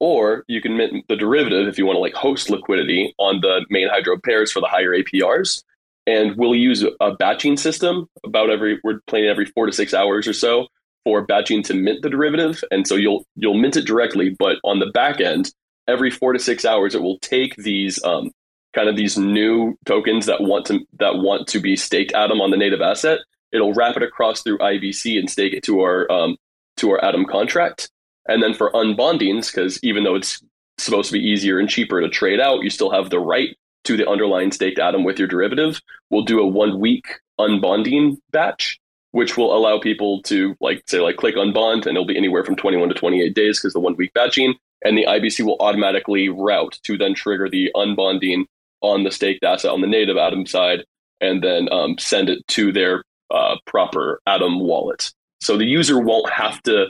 [0.00, 3.66] Or you can mint the derivative if you want to like host liquidity on the
[3.68, 5.64] main hydro pairs for the higher APRs.
[6.06, 10.28] And we'll use a batching system about every we're playing every four to six hours
[10.28, 10.68] or so
[11.04, 12.62] for batching to mint the derivative.
[12.70, 15.52] And so you'll you'll mint it directly, but on the back end,
[15.86, 18.30] every four to six hours, it will take these um,
[18.74, 22.50] kind of these new tokens that want to that want to be staked Atom on
[22.50, 23.20] the native asset.
[23.52, 26.36] It'll wrap it across through IBC and stake it to our um,
[26.76, 27.90] to our Atom contract.
[28.28, 30.42] And then for unbondings, because even though it's
[30.76, 33.96] supposed to be easier and cheaper to trade out, you still have the right to
[33.96, 35.80] the underlying staked Atom with your derivative.
[36.10, 37.06] We'll do a one week
[37.40, 38.78] unbonding batch
[39.12, 42.44] which will allow people to like say like click on bond and it'll be anywhere
[42.44, 44.54] from 21 to 28 days because the one week batching
[44.84, 48.44] and the IBC will automatically route to then trigger the unbonding
[48.80, 50.84] on the staked asset on the native Atom side
[51.20, 55.12] and then um, send it to their uh, proper Atom wallet.
[55.40, 56.88] So the user won't have to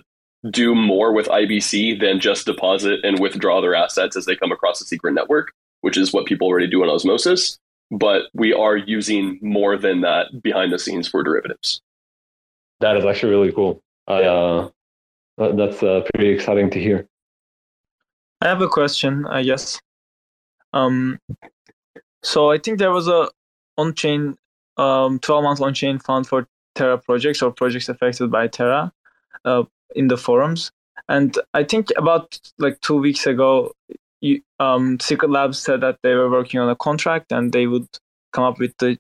[0.51, 4.79] do more with IBC than just deposit and withdraw their assets as they come across
[4.79, 7.59] the secret network, which is what people already do in Osmosis.
[7.91, 11.81] But we are using more than that behind the scenes for derivatives.
[12.81, 13.83] That is actually really cool.
[14.07, 14.71] I, uh,
[15.37, 17.07] that's uh, pretty exciting to hear.
[18.41, 19.81] I have a question, I guess.
[20.73, 21.19] Um,
[22.23, 23.29] so I think there was a
[23.77, 24.37] on-chain,
[24.77, 28.93] um, 12 month on-chain fund for Terra projects or projects affected by Terra
[29.45, 29.65] uh,
[29.95, 30.71] in the forums.
[31.09, 33.73] And I think about like two weeks ago,
[34.21, 37.89] you, um, Secret Labs said that they were working on a contract and they would
[38.33, 38.99] come up with the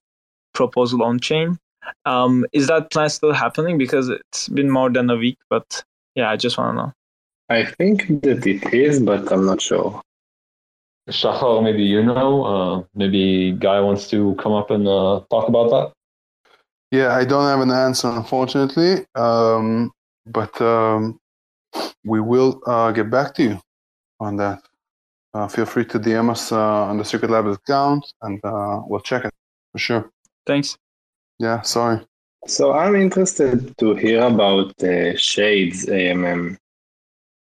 [0.54, 1.58] proposal on chain.
[2.04, 3.78] Um, is that plan still happening?
[3.78, 5.84] Because it's been more than a week, but
[6.14, 6.92] yeah, I just want to know.
[7.48, 10.02] I think that it is, but I'm not sure.
[11.08, 12.44] Shachar, maybe you know.
[12.44, 15.92] Uh, maybe Guy wants to come up and uh, talk about that.
[16.90, 19.90] Yeah, I don't have an answer, unfortunately, um,
[20.26, 21.18] but um,
[22.04, 23.60] we will uh, get back to you
[24.20, 24.62] on that.
[25.34, 29.00] Uh, feel free to DM us uh, on the Secret Lab account, and uh, we'll
[29.00, 29.32] check it
[29.72, 30.10] for sure.
[30.46, 30.78] Thanks.
[31.38, 32.00] Yeah, sorry.
[32.46, 36.56] So I'm interested to hear about uh, Shades AMM.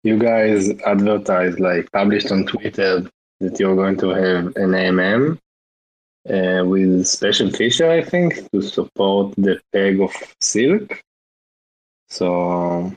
[0.02, 3.08] You guys advertised, like published on Twitter,
[3.40, 5.38] that you're going to have an AMM
[6.28, 11.02] uh, with special feature, I think, to support the peg of Silk.
[12.08, 12.94] So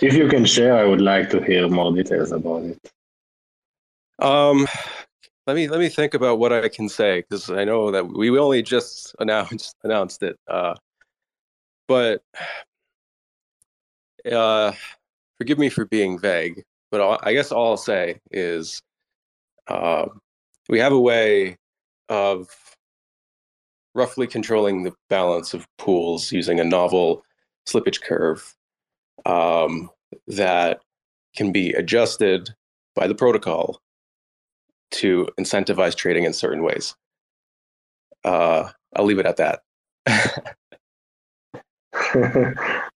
[0.00, 2.78] if you can share, I would like to hear more details about it.
[4.18, 4.66] Um,
[5.46, 8.36] let me let me think about what I can say because I know that we
[8.38, 10.38] only just announced announced it.
[10.48, 10.74] Uh,
[11.88, 12.22] but
[14.32, 14.72] uh,
[15.38, 18.80] forgive me for being vague, but all, I guess all I'll say is
[19.68, 20.06] uh,
[20.68, 21.56] we have a way
[22.08, 22.48] of
[23.94, 27.22] roughly controlling the balance of pools using a novel
[27.66, 28.54] slippage curve
[29.26, 29.90] um,
[30.26, 30.80] that
[31.36, 32.50] can be adjusted
[32.94, 33.80] by the protocol
[34.92, 36.94] to incentivize trading in certain ways.
[38.24, 39.62] Uh, I'll leave it at that.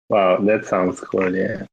[0.09, 1.35] wow, that sounds cool.
[1.35, 1.67] Yeah.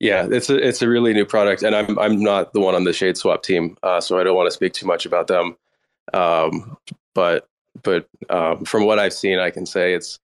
[0.00, 2.84] Yeah, it's a it's a really new product, and I'm I'm not the one on
[2.84, 5.56] the Shade Swap team, uh, so I don't want to speak too much about them.
[6.14, 6.76] Um,
[7.16, 7.48] but
[7.82, 10.20] but um, from what I've seen, I can say it's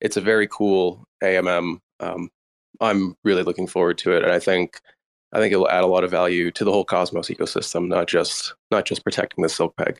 [0.00, 1.78] it's a very cool AMM.
[2.00, 2.30] Um,
[2.80, 4.80] I'm really looking forward to it, and I think
[5.32, 8.06] I think it will add a lot of value to the whole Cosmos ecosystem, not
[8.06, 9.98] just not just protecting the silk peg.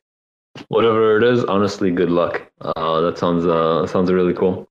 [0.68, 2.43] Whatever it is, honestly, good luck.
[2.61, 4.68] Uh, that sounds uh, sounds really cool.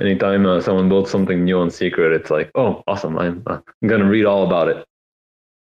[0.00, 3.18] Anytime uh, someone builds something new on Secret, it's like, oh, awesome!
[3.18, 4.84] I'm uh, I'm gonna read all about it.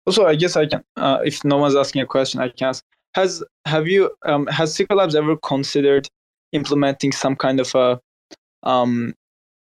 [0.06, 0.84] Also, I guess I can.
[0.96, 2.84] Uh, if no one's asking a question, I can ask.
[3.14, 6.08] Has have you um, has Secret Labs ever considered
[6.52, 8.00] implementing some kind of a
[8.62, 9.14] um,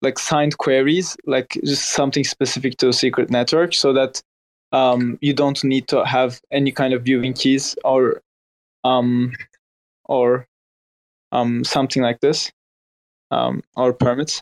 [0.02, 4.22] like signed queries, like just something specific to a secret network, so that
[4.72, 8.22] um, you don't need to have any kind of viewing keys or
[8.84, 9.34] um,
[10.06, 10.48] or
[11.32, 12.52] um, something like this
[13.32, 14.42] um, or permits.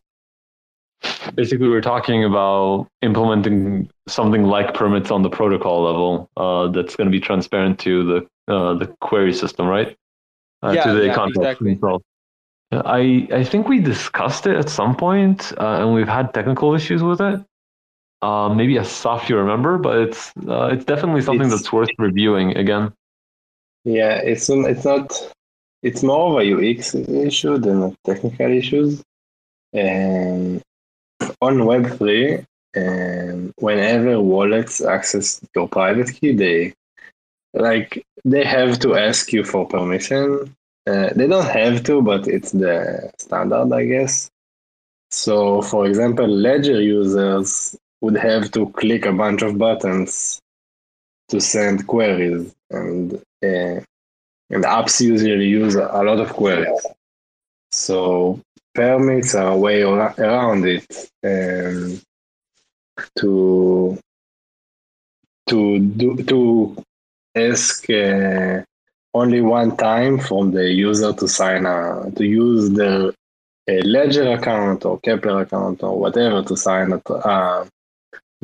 [1.36, 7.06] Basically, we're talking about implementing something like permits on the protocol level uh, that's going
[7.06, 9.96] to be transparent to the uh, the query system, right?
[10.64, 11.80] Uh, Yeah, to the yeah, context exactly.
[12.72, 16.74] Yeah, I I think we discussed it at some point, uh, and we've had technical
[16.74, 17.42] issues with it.
[18.22, 22.58] Uh, maybe Assaf you remember, but it's uh, it's definitely something It's- that's worth reviewing
[22.58, 22.92] again.
[23.86, 25.14] Yeah, it's it's not.
[25.84, 29.02] It's more of a UX issue than a technical issues.
[29.72, 30.62] And
[31.42, 32.44] on Web three,
[32.76, 36.74] um, whenever wallets access your private key, they
[37.54, 40.54] like they have to ask you for permission.
[40.88, 44.30] Uh, they don't have to, but it's the standard, I guess.
[45.12, 50.40] So, for example, Ledger users would have to click a bunch of buttons
[51.30, 53.80] to send queries, and uh,
[54.50, 56.86] and apps usually use a lot of queries.
[57.72, 58.40] So
[58.74, 60.86] permits are a way around it
[61.24, 62.02] um,
[63.20, 63.98] to
[65.50, 66.78] to do to
[67.36, 68.62] ask uh,
[69.14, 73.12] only one time from the user to sign a to use their
[73.70, 77.66] a Ledger account or Keplr account or whatever to sign a, uh,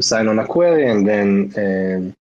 [0.01, 2.15] sign on a query and then um,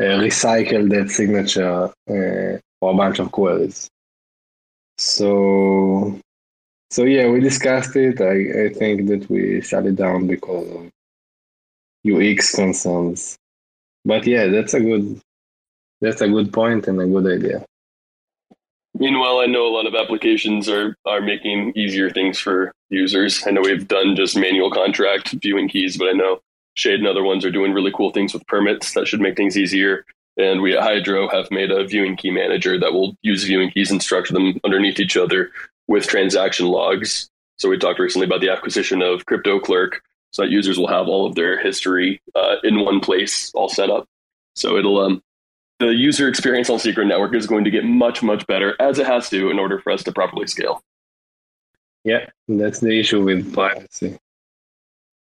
[0.00, 3.88] uh, recycle that signature uh, for a bunch of queries.
[4.98, 6.18] So,
[6.90, 8.20] so yeah, we discussed it.
[8.20, 10.90] I, I think that we shut it down because of
[12.06, 13.36] UX concerns.
[14.04, 15.20] But yeah, that's a good
[16.00, 17.64] that's a good point and a good idea.
[18.96, 23.44] Meanwhile, I know a lot of applications are are making easier things for users.
[23.46, 26.40] I know we've done just manual contract viewing keys, but I know
[26.74, 29.58] Shade and other ones are doing really cool things with permits that should make things
[29.58, 30.04] easier.
[30.36, 33.90] And we at Hydro have made a viewing key manager that will use viewing keys
[33.90, 35.50] and structure them underneath each other
[35.86, 37.28] with transaction logs.
[37.58, 41.06] So we talked recently about the acquisition of Crypto Clerk, so that users will have
[41.06, 44.08] all of their history uh, in one place, all set up.
[44.56, 45.22] So it'll um,
[45.84, 49.06] the user experience on Secret Network is going to get much, much better as it
[49.06, 50.82] has to in order for us to properly scale.
[52.04, 54.18] Yeah, that's the issue with privacy.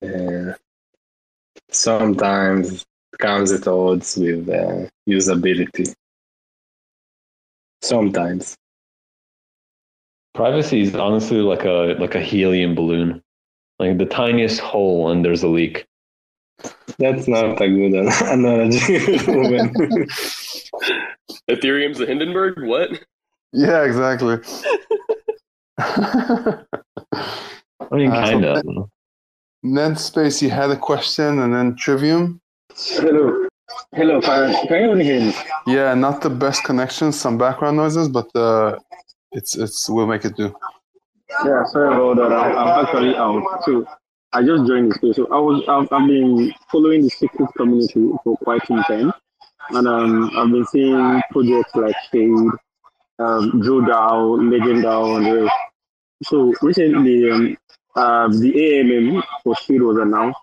[0.03, 0.53] Uh,
[1.71, 2.83] sometimes
[3.13, 5.95] it comes at odds with uh, usability.
[7.83, 8.57] Sometimes.
[10.35, 13.23] Privacy is honestly like a like a helium balloon,
[13.79, 15.87] like the tiniest hole and there's a leak.
[16.99, 18.99] That's not a good an- analogy.
[18.99, 19.71] Reuven.
[21.51, 22.67] Ethereum's the Hindenburg?
[22.67, 22.91] What?
[23.53, 24.39] Yeah, exactly.
[25.79, 26.65] I
[27.93, 28.91] mean, Uh, kind that- of.
[29.63, 32.41] Ned Space, you had a question and then Trivium.
[32.77, 33.47] Hello.
[33.95, 35.35] Hello, can, can you hear me?
[35.67, 38.79] Yeah, not the best connection, some background noises, but uh,
[39.33, 40.55] it's it's we'll make it do.
[41.45, 42.33] Yeah, sorry about that.
[42.33, 43.43] I'm, I'm actually out.
[43.65, 43.85] So
[44.33, 45.17] I just joined the space.
[45.17, 49.13] So I was I've, I've been following the secret community for quite some time,
[49.71, 52.31] and um, I've been seeing projects like Shade,
[53.19, 55.51] um, Drew DAO, Legend DAO, and.
[56.25, 57.57] So recently, um,
[57.97, 60.41] uh, the AMM for Shade was announced,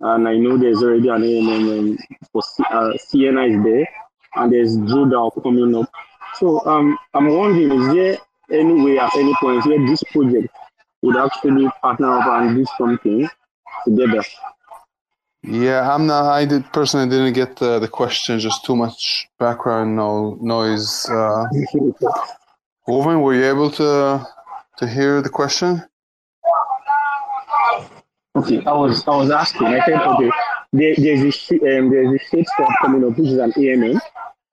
[0.00, 1.98] and I know there's already an AMM um,
[2.32, 3.88] for C- uh, Sienna is there,
[4.36, 5.90] and there's Drew DAO coming up.
[6.36, 8.18] So um, I'm wondering, is there
[8.60, 10.48] any way at any point where this project
[11.02, 13.28] would actually partner up and do something
[13.84, 14.22] together?
[15.42, 16.30] Yeah, I'm not.
[16.30, 18.38] I did personally didn't get the, the question.
[18.38, 21.08] Just too much background no noise.
[21.08, 21.46] Uh,
[22.86, 24.26] were you able to
[24.76, 25.82] to hear the question?
[28.36, 29.68] Okay, I was I was asking.
[29.68, 30.30] I said, okay,
[30.72, 33.98] there, there's a um, there's a shade swap coming up, which is an AMM,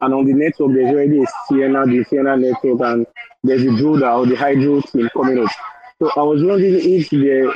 [0.02, 3.06] and on the network there's already a Sienna, the Sienna network, and
[3.44, 5.52] there's a Druda or the Hydro team coming up.
[6.00, 7.52] So I was wondering if there,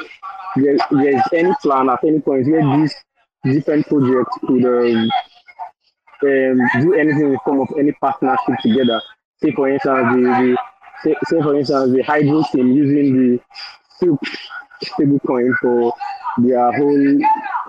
[0.55, 2.95] there there's any plan at any point where these
[3.43, 5.11] different projects could um,
[6.23, 8.99] um, do anything in the form of any partnership together.
[9.43, 10.57] Say for instance, the, the
[11.03, 13.39] say, say for instance the Hydro team using the
[13.99, 14.19] Silk
[14.83, 15.93] stablecoin for
[16.39, 17.19] their whole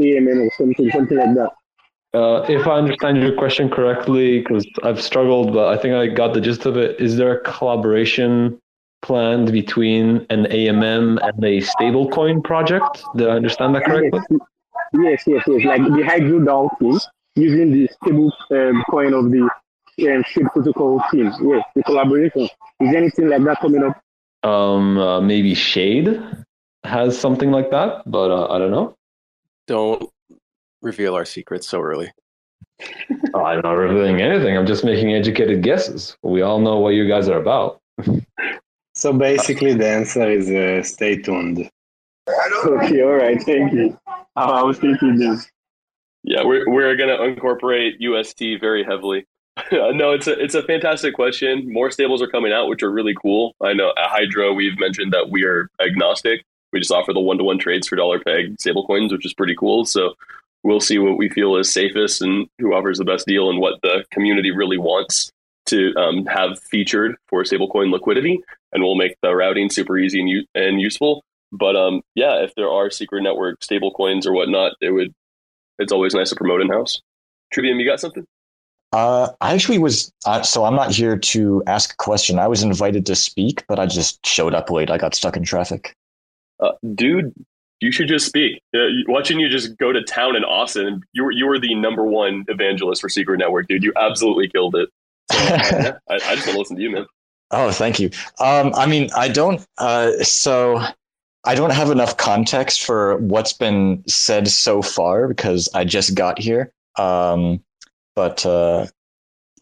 [0.01, 1.51] AMM or something, something like that.
[2.15, 6.35] Uh, if I understand your question correctly, because I've struggled, but I think I got
[6.35, 7.01] the gist of it.
[7.01, 8.61] Is there a collaboration
[9.03, 13.05] planned between an AMM and a stablecoin project?
[13.17, 14.21] Do I understand that correctly?
[14.95, 15.65] Yes, yes, yes.
[15.65, 16.99] Like the Hydro DAO team
[17.35, 21.33] using the stable um, coin of the um, Shade Protocol team.
[21.43, 22.49] Yes, the collaboration.
[22.81, 24.49] Is anything like that coming up?
[24.49, 26.21] Um, uh, maybe Shade.
[26.85, 28.97] has something like that, but uh, I don't know.
[29.67, 30.11] Don't
[30.83, 32.13] reveal our secrets so early.
[33.35, 34.57] Oh, I'm not revealing anything.
[34.57, 36.17] I'm just making educated guesses.
[36.23, 37.81] We all know what you guys are about.
[39.03, 41.69] So basically, the answer is uh, stay tuned.
[42.65, 43.99] Okay, all right, thank you.
[44.37, 45.51] I I was thinking this.
[46.23, 49.27] Yeah, we're we're gonna incorporate UST very heavily.
[49.73, 51.73] no, it's a it's a fantastic question.
[51.73, 53.57] More stables are coming out, which are really cool.
[53.61, 56.45] I know at Hydro we've mentioned that we are agnostic.
[56.73, 59.35] We just offer the one to one trades for dollar peg stable coins, which is
[59.35, 59.85] pretty cool.
[59.85, 60.15] So
[60.63, 63.83] we'll see what we feel is safest and who offers the best deal and what
[63.83, 65.33] the community really wants
[65.67, 68.41] to um, have featured for stablecoin liquidity,
[68.73, 71.25] and we'll make the routing super easy and, u- and useful.
[71.53, 75.15] But um, yeah, if there are secret network stablecoins or whatnot, it would.
[75.79, 77.01] It's always nice to promote in house.
[77.53, 78.27] Trivium, you got something?
[78.93, 82.39] Uh, I actually was, uh, so I'm not here to ask a question.
[82.39, 84.91] I was invited to speak, but I just showed up late.
[84.91, 85.95] I got stuck in traffic.
[86.61, 87.33] Uh, dude,
[87.81, 88.63] you should just speak.
[88.75, 92.05] Uh, watching you just go to town in Austin, you were you were the number
[92.05, 93.83] one evangelist for Secret Network, dude.
[93.83, 94.91] You absolutely killed it.
[95.31, 97.07] I, I just want to listen to you, man.
[97.51, 98.11] Oh, thank you.
[98.41, 99.65] Um, I mean, I don't.
[99.79, 100.83] Uh, so
[101.45, 106.39] I don't have enough context for what's been said so far because I just got
[106.39, 106.73] here.
[106.97, 107.63] Um,
[108.15, 108.87] but uh,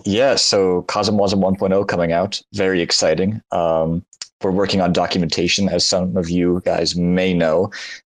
[0.04, 3.42] yeah, so CosmWasm 1.0 coming out, very exciting.
[3.50, 4.04] Um,
[4.42, 7.70] we're working on documentation, as some of you guys may know.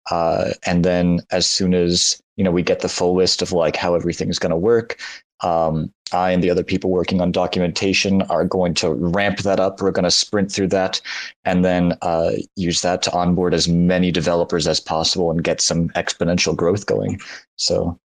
[0.10, 3.76] Uh, and then as soon as you know we get the full list of like
[3.76, 5.00] how everything's going to work,
[5.46, 9.82] um, I and the other people working on documentation are going to ramp that up.
[9.82, 11.02] We're going to sprint through that
[11.46, 15.90] and then uh, use that to onboard as many developers as possible and get some
[15.90, 17.20] exponential growth going.
[17.58, 18.00] So,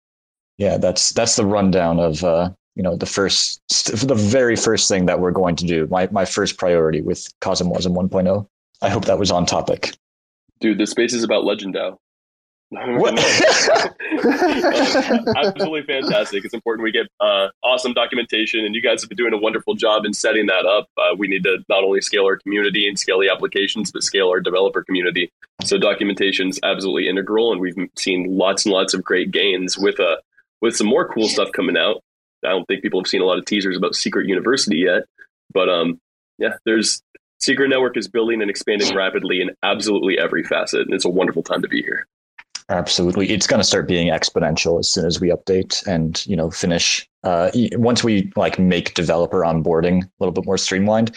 [0.59, 5.07] yeah, that's that's the rundown of uh, you know the first, the very first thing
[5.07, 5.87] that we're going to do.
[5.91, 8.47] My my first priority with CosmWasm 1.0.
[8.81, 9.95] I hope that was on topic.
[10.61, 11.77] Dude, this space is about Legend.
[15.37, 16.45] Absolutely fantastic.
[16.45, 19.75] It's important we get uh, awesome documentation, and you guys have been doing a wonderful
[19.75, 20.87] job in setting that up.
[20.99, 24.29] Uh, we need to not only scale our community and scale the applications, but scale
[24.29, 25.31] our developer community.
[25.65, 29.99] So documentation is absolutely integral, and we've seen lots and lots of great gains with
[29.99, 30.17] uh,
[30.61, 32.03] with some more cool stuff coming out.
[32.45, 35.05] I don't think people have seen a lot of teasers about Secret University yet,
[35.55, 35.99] but um,
[36.37, 37.01] yeah, there's
[37.41, 41.43] Secret Network is building and expanding rapidly in absolutely every facet, and it's a wonderful
[41.43, 42.07] time to be here.
[42.71, 46.51] Absolutely, it's going to start being exponential as soon as we update and you know
[46.51, 47.09] finish.
[47.25, 51.17] Uh, once we like make developer onboarding a little bit more streamlined,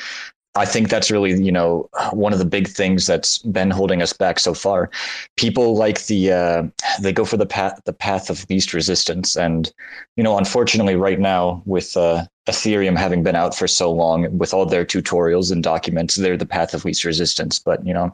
[0.55, 4.13] I think that's really you know one of the big things that's been holding us
[4.13, 4.89] back so far.
[5.35, 6.63] People like the uh,
[7.01, 9.73] they go for the path the path of least resistance, and
[10.15, 14.53] you know unfortunately right now with uh, Ethereum having been out for so long, with
[14.53, 17.59] all their tutorials and documents, they're the path of least resistance.
[17.59, 18.13] But you know.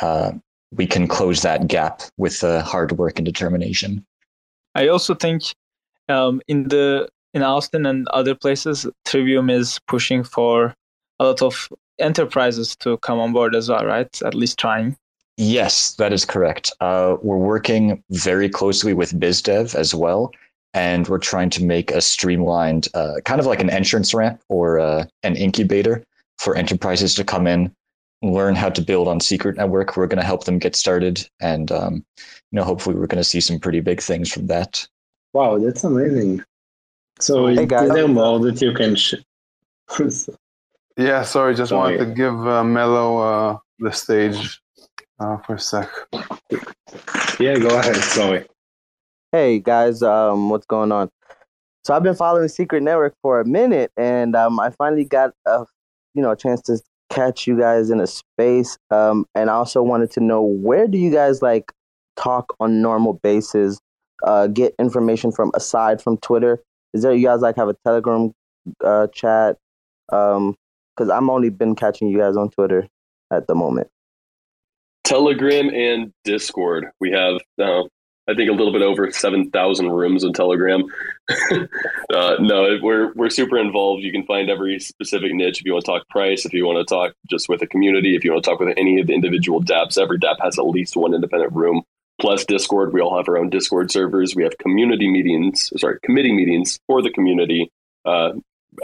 [0.00, 0.32] Uh,
[0.72, 4.04] we can close that gap with uh, hard work and determination.
[4.74, 5.42] I also think
[6.08, 10.74] um, in the in Austin and other places, Trivium is pushing for
[11.18, 14.22] a lot of enterprises to come on board as well, right?
[14.22, 14.96] At least trying.
[15.36, 16.72] Yes, that is correct.
[16.80, 20.30] Uh, we're working very closely with BizDev as well,
[20.74, 24.78] and we're trying to make a streamlined, uh, kind of like an entrance ramp or
[24.78, 26.04] uh, an incubator
[26.38, 27.74] for enterprises to come in,
[28.32, 29.96] learn how to build on Secret Network.
[29.96, 33.28] We're going to help them get started, and um, you know, hopefully, we're going to
[33.28, 34.86] see some pretty big things from that.
[35.32, 36.42] Wow, that's amazing.
[37.20, 37.90] So, Hey, is guys.
[37.90, 38.96] there more that you can?
[38.96, 39.14] Sh-
[40.96, 41.96] Yeah, sorry, just Sorry.
[41.96, 44.60] wanted to give uh, Mello uh, the stage
[45.18, 45.90] uh, for a sec.
[47.40, 47.96] yeah, go ahead.
[47.96, 48.46] Sorry.
[49.32, 51.10] Hey guys, um, what's going on?
[51.84, 55.64] So I've been following Secret Network for a minute, and um, I finally got a
[56.14, 56.78] you know a chance to
[57.14, 58.76] catch you guys in a space.
[58.90, 61.72] Um, and I also wanted to know where do you guys like
[62.16, 63.78] talk on normal basis?
[64.24, 66.62] Uh, get information from aside from Twitter.
[66.92, 68.32] Is there you guys like have a Telegram
[68.82, 69.56] uh, chat?
[70.12, 70.54] Um,
[70.96, 72.86] because I'm only been catching you guys on Twitter
[73.32, 73.88] at the moment.
[75.02, 76.86] Telegram and Discord.
[77.00, 77.82] We have, uh,
[78.28, 80.84] I think, a little bit over seven thousand rooms on Telegram.
[81.52, 84.02] uh, no, we're we're super involved.
[84.02, 86.86] You can find every specific niche if you want to talk price, if you want
[86.86, 89.14] to talk just with a community, if you want to talk with any of the
[89.14, 89.98] individual DApps.
[89.98, 91.82] Every DApp has at least one independent room.
[92.20, 94.36] Plus Discord, we all have our own Discord servers.
[94.36, 97.70] We have community meetings, sorry, committee meetings for the community
[98.04, 98.32] uh,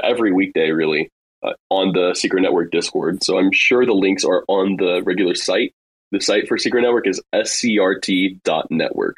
[0.03, 1.11] every weekday, really,
[1.43, 3.23] uh, on the Secret Network Discord.
[3.23, 5.73] So I'm sure the links are on the regular site.
[6.13, 9.17] The site for Secret Network is scrt.network.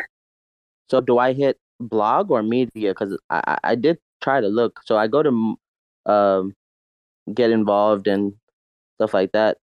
[0.90, 2.90] So do I hit blog or media?
[2.90, 4.80] Because I, I did try to look.
[4.84, 5.56] So I go to
[6.06, 6.54] um
[7.32, 8.34] get involved and
[8.98, 9.56] stuff like that.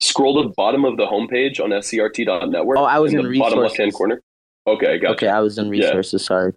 [0.00, 2.78] scroll to the bottom of the homepage on scrt.network.
[2.78, 3.62] Oh, I was in the bottom resources.
[3.62, 4.20] left hand corner.
[4.66, 5.14] Okay, gotcha.
[5.14, 5.86] Okay, I was in Yeah.
[5.86, 6.24] resources.
[6.24, 6.52] Sorry.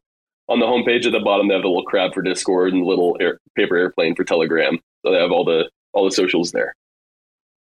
[0.47, 2.87] On the homepage at the bottom, they have the little crab for Discord and the
[2.87, 4.77] little air, paper airplane for Telegram.
[5.05, 6.73] So they have all the all the socials there.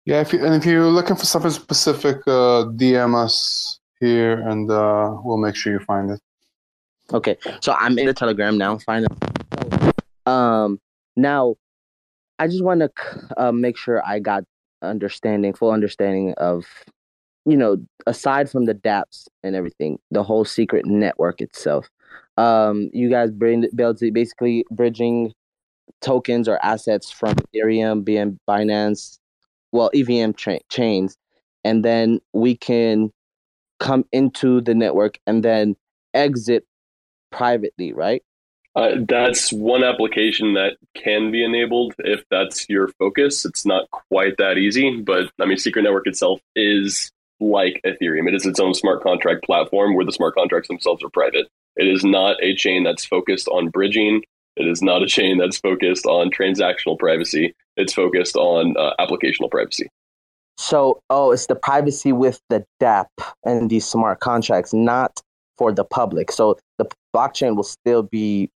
[0.06, 4.70] Yeah, if you, and if you're looking for something specific, uh, DM us here, and
[4.70, 6.20] uh, we'll make sure you find it.
[7.12, 8.78] Okay, so I'm in the Telegram now.
[8.78, 9.16] Finally.
[10.28, 10.80] Um,
[11.16, 11.56] now,
[12.38, 12.91] I just want to
[13.38, 14.43] uh, make sure I got
[14.84, 16.66] understanding, full understanding of,
[17.45, 21.89] you know, aside from the DApps and everything, the whole secret network itself.
[22.38, 25.34] Um, you guys bring basically bridging
[26.01, 29.20] tokens or assets from Ethereum, BM, Binance,
[29.76, 31.17] well, EVM tra- chains,
[31.63, 33.11] and then we can
[33.80, 35.76] come into the network and then
[36.13, 36.65] exit
[37.32, 38.23] privately, right?
[38.76, 43.45] Uh, that's one application that can be enabled if that's your focus.
[43.45, 48.28] It's not quite that easy, but I mean, Secret Network itself is like Ethereum.
[48.28, 51.47] It is its own smart contract platform where the smart contracts themselves are private.
[51.78, 54.23] It is not a chain that's focused on bridging.
[54.58, 57.53] It is not a chain that's focused on transactional privacy.
[57.78, 59.89] It's focused on uh, applicational privacy.
[60.58, 63.08] So, oh, it's the privacy with the DApp
[63.43, 65.22] and these smart contracts, not
[65.58, 66.32] for the public.
[66.32, 68.49] So the blockchain will still be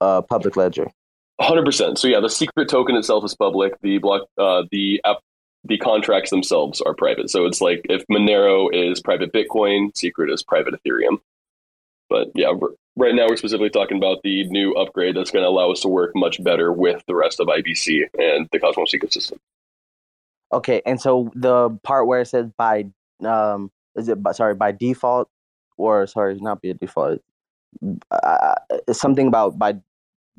[0.00, 0.90] uh, public ledger.
[1.40, 1.98] Hundred percent.
[1.98, 3.80] So yeah, the secret token itself is public.
[3.80, 5.18] The block, uh, the app,
[5.64, 7.30] the contracts themselves are private.
[7.30, 11.18] So it's like if Monero is private Bitcoin, secret is private Ethereum.
[12.10, 12.52] But yeah,
[12.98, 15.88] right now we're specifically talking about the new upgrade that's going to allow us to
[15.88, 19.38] work much better with the rest of IBC and the Cosmos ecosystem.
[20.52, 22.86] Okay, and so the part where it says by,
[23.24, 25.28] um, is it by, sorry by default,
[25.76, 27.20] or sorry, not by default,
[28.10, 28.54] uh,
[28.88, 29.76] it's something about by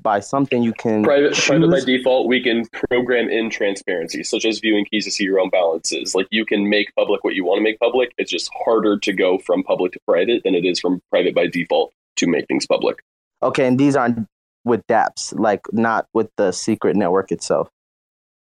[0.01, 4.59] by something you can Private, private by default, we can program in transparency, such as
[4.59, 6.15] viewing keys to see your own balances.
[6.15, 8.13] Like you can make public what you want to make public.
[8.17, 11.47] It's just harder to go from public to private than it is from private by
[11.47, 12.97] default to make things public.
[13.41, 14.27] Okay, and these aren't
[14.65, 17.69] with DApps, like not with the secret network itself.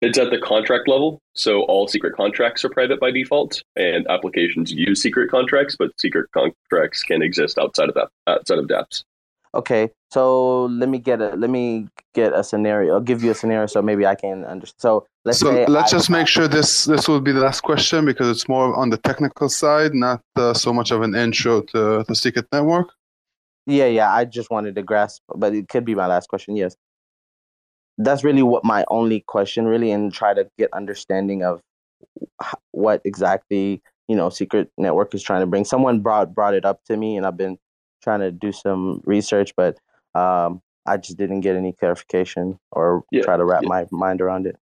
[0.01, 4.71] It's at the contract level, so all secret contracts are private by default, and applications
[4.71, 9.03] use secret contracts, but secret contracts can exist outside of that, outside of DApps.
[9.55, 12.95] Okay, so let me get a let me get a scenario.
[12.95, 14.81] I'll give you a scenario so maybe I can understand.
[14.81, 17.61] So let's so say let's I- just make sure this this will be the last
[17.63, 21.63] question because it's more on the technical side, not uh, so much of an intro
[21.63, 22.89] to the secret network.
[23.67, 24.13] Yeah, yeah.
[24.13, 26.57] I just wanted to grasp, but it could be my last question.
[26.57, 26.77] Yes,
[27.99, 31.61] that's really what my only question, really, and try to get understanding of
[32.73, 35.65] what exactly you know secret network is trying to bring.
[35.65, 37.59] Someone brought brought it up to me, and I've been
[38.03, 39.79] trying to do some research, but
[40.15, 43.69] um, I just didn't get any clarification or Yeah, try to wrap yeah.
[43.69, 44.57] my mind around it.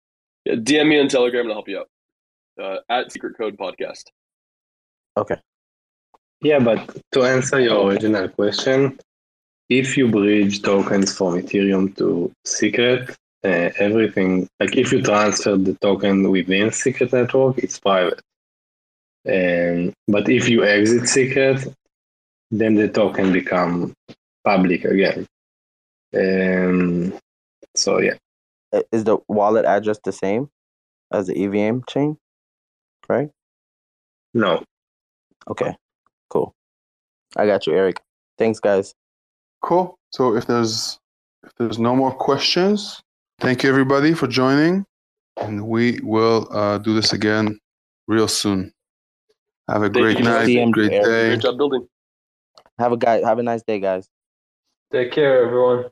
[0.45, 1.89] Yeah, DM me on Telegram and I'll help you out.
[2.61, 4.03] Uh, at Secret Code Podcast.
[5.15, 5.37] Okay.
[6.41, 8.97] Yeah, but to answer your original question,
[9.69, 13.09] if you bridge tokens from Ethereum to Secret,
[13.43, 18.21] uh, everything like if you transfer the token within Secret Network, it's private.
[19.25, 21.67] And but if you exit Secret,
[22.51, 23.93] then the token become
[24.45, 25.27] public again.
[26.15, 27.13] Um,
[27.75, 28.15] so yeah,
[28.91, 30.49] Is the wallet address the same
[31.11, 32.17] as the EVM chain?
[33.07, 33.29] Right.
[34.33, 34.63] no.
[35.49, 35.75] Okay.
[36.29, 36.53] Cool.
[37.35, 38.01] I got you, Eric.
[38.37, 38.93] Thanks, guys.
[39.61, 39.97] Cool.
[40.11, 40.99] So if there's
[41.43, 43.01] if there's no more questions,
[43.39, 44.85] thank you everybody for joining,
[45.37, 47.59] and we will uh, do this again
[48.07, 48.71] real soon.
[49.67, 50.23] Have a Thank great you.
[50.23, 51.05] night, DM great Eric.
[51.05, 51.27] day.
[51.29, 51.87] Great job building.
[52.79, 53.21] Have a guy.
[53.21, 54.07] Have a nice day, guys.
[54.91, 55.85] Take care, everyone.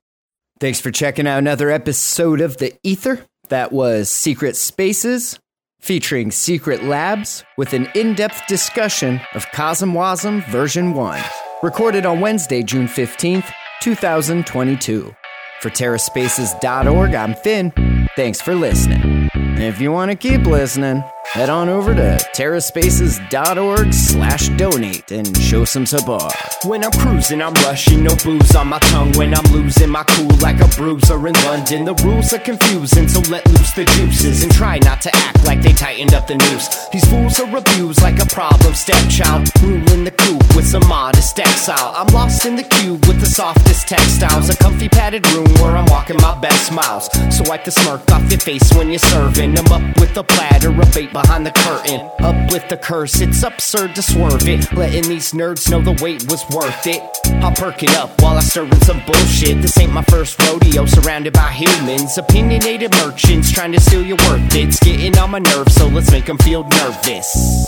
[0.59, 3.25] Thanks for checking out another episode of The Ether.
[3.49, 5.39] That was Secret Spaces,
[5.79, 11.21] featuring Secret Labs with an in depth discussion of CosmWasm version 1.
[11.63, 13.51] Recorded on Wednesday, June 15th,
[13.81, 15.15] 2022.
[15.61, 18.07] For TerraSpaces.org, I'm Finn.
[18.15, 19.29] Thanks for listening.
[19.33, 21.03] If you want to keep listening,
[21.37, 26.33] head on over to TerraSpaces.org slash donate and show some support.
[26.65, 29.11] When I'm cruising, I'm rushing, no booze on my tongue.
[29.13, 33.19] When I'm losing my cool like a bruiser in London, the rules are confusing, so
[33.29, 36.87] let loose the juices and try not to act like they tightened up the noose.
[36.91, 41.93] These fools are abused like a problem stepchild, ruling the coop with some modest exile.
[41.95, 45.85] I'm lost in the cube with the softest textiles, a comfy padded room where I'm
[45.85, 47.05] walking my best miles.
[47.29, 50.69] So wipe the smirk off your face when you're serving them up with a platter
[50.69, 52.09] of fate behind the curtain.
[52.19, 54.71] Up with the curse, it's absurd to swerve it.
[54.73, 57.01] Letting these nerds know the wait was worth it.
[57.43, 59.61] I'll perk it up while I stir in some bullshit.
[59.61, 62.17] This ain't my first rodeo, surrounded by humans.
[62.17, 64.55] Opinionated merchants trying to steal your worth.
[64.55, 67.67] It's getting on my nerves, so let's make them feel nervous.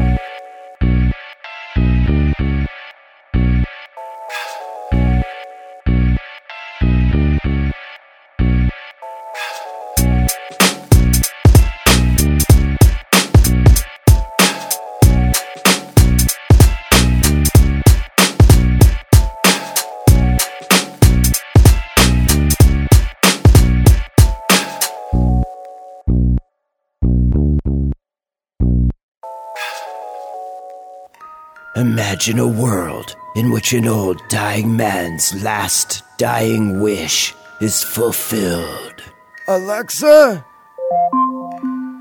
[32.01, 39.03] Imagine a world in which an old dying man's last dying wish is fulfilled.
[39.47, 40.43] Alexa?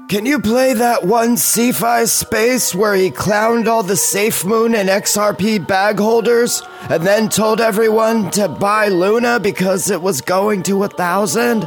[0.09, 4.89] Can you play that one Cephai space where he clowned all the Safe Moon and
[4.89, 10.83] XRP bag holders and then told everyone to buy Luna because it was going to
[10.83, 11.65] a thousand?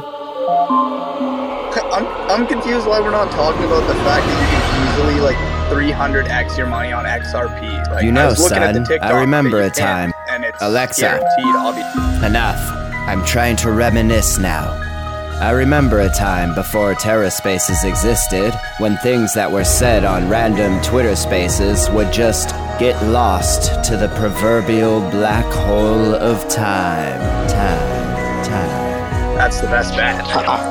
[1.94, 5.53] I'm, I'm confused why we're not talking about the fact that you can easily like
[5.70, 7.90] 300x your money on XRP.
[7.90, 10.12] Like, you I know, was looking at the son, I remember a time.
[10.28, 11.20] and it's Alexa,
[12.24, 12.60] enough.
[13.08, 14.80] I'm trying to reminisce now.
[15.40, 20.80] I remember a time before Terra Spaces existed when things that were said on random
[20.82, 27.20] Twitter spaces would just get lost to the proverbial black hole of time.
[27.48, 28.83] Time, time.
[29.36, 30.24] That's the best bet.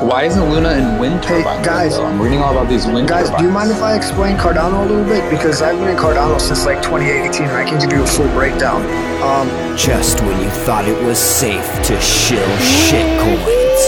[0.03, 1.66] Why isn't Luna in wind turbines?
[1.66, 1.97] guys.
[1.97, 2.05] though?
[2.05, 3.41] I'm reading all about these wind Guys, turbines.
[3.41, 5.30] do you mind if I explain Cardano a little bit?
[5.30, 8.28] Because I've been in Cardano since like 2018 and I can give you a full
[8.30, 8.82] breakdown.
[9.22, 9.47] Um,
[9.78, 13.84] Just when you thought it was safe to shill shitcoins.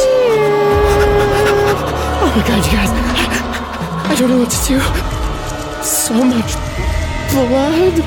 [2.22, 2.92] Oh my god, you guys.
[4.12, 4.80] I don't know what to do.
[5.84, 6.54] So much
[7.32, 8.04] blood.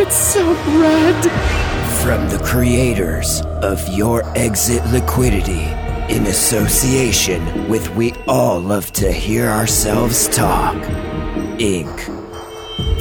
[0.00, 0.42] It's so
[0.80, 1.61] red.
[2.02, 5.68] From the creators of Your Exit Liquidity,
[6.12, 10.74] in association with We All Love to Hear Ourselves Talk,
[11.58, 12.00] Inc.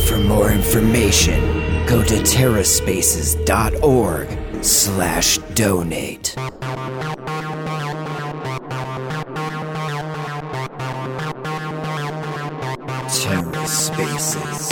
[0.08, 1.42] For more information,
[1.88, 6.36] go to terraspaces.org slash donate.
[13.10, 14.71] TerraSpaces.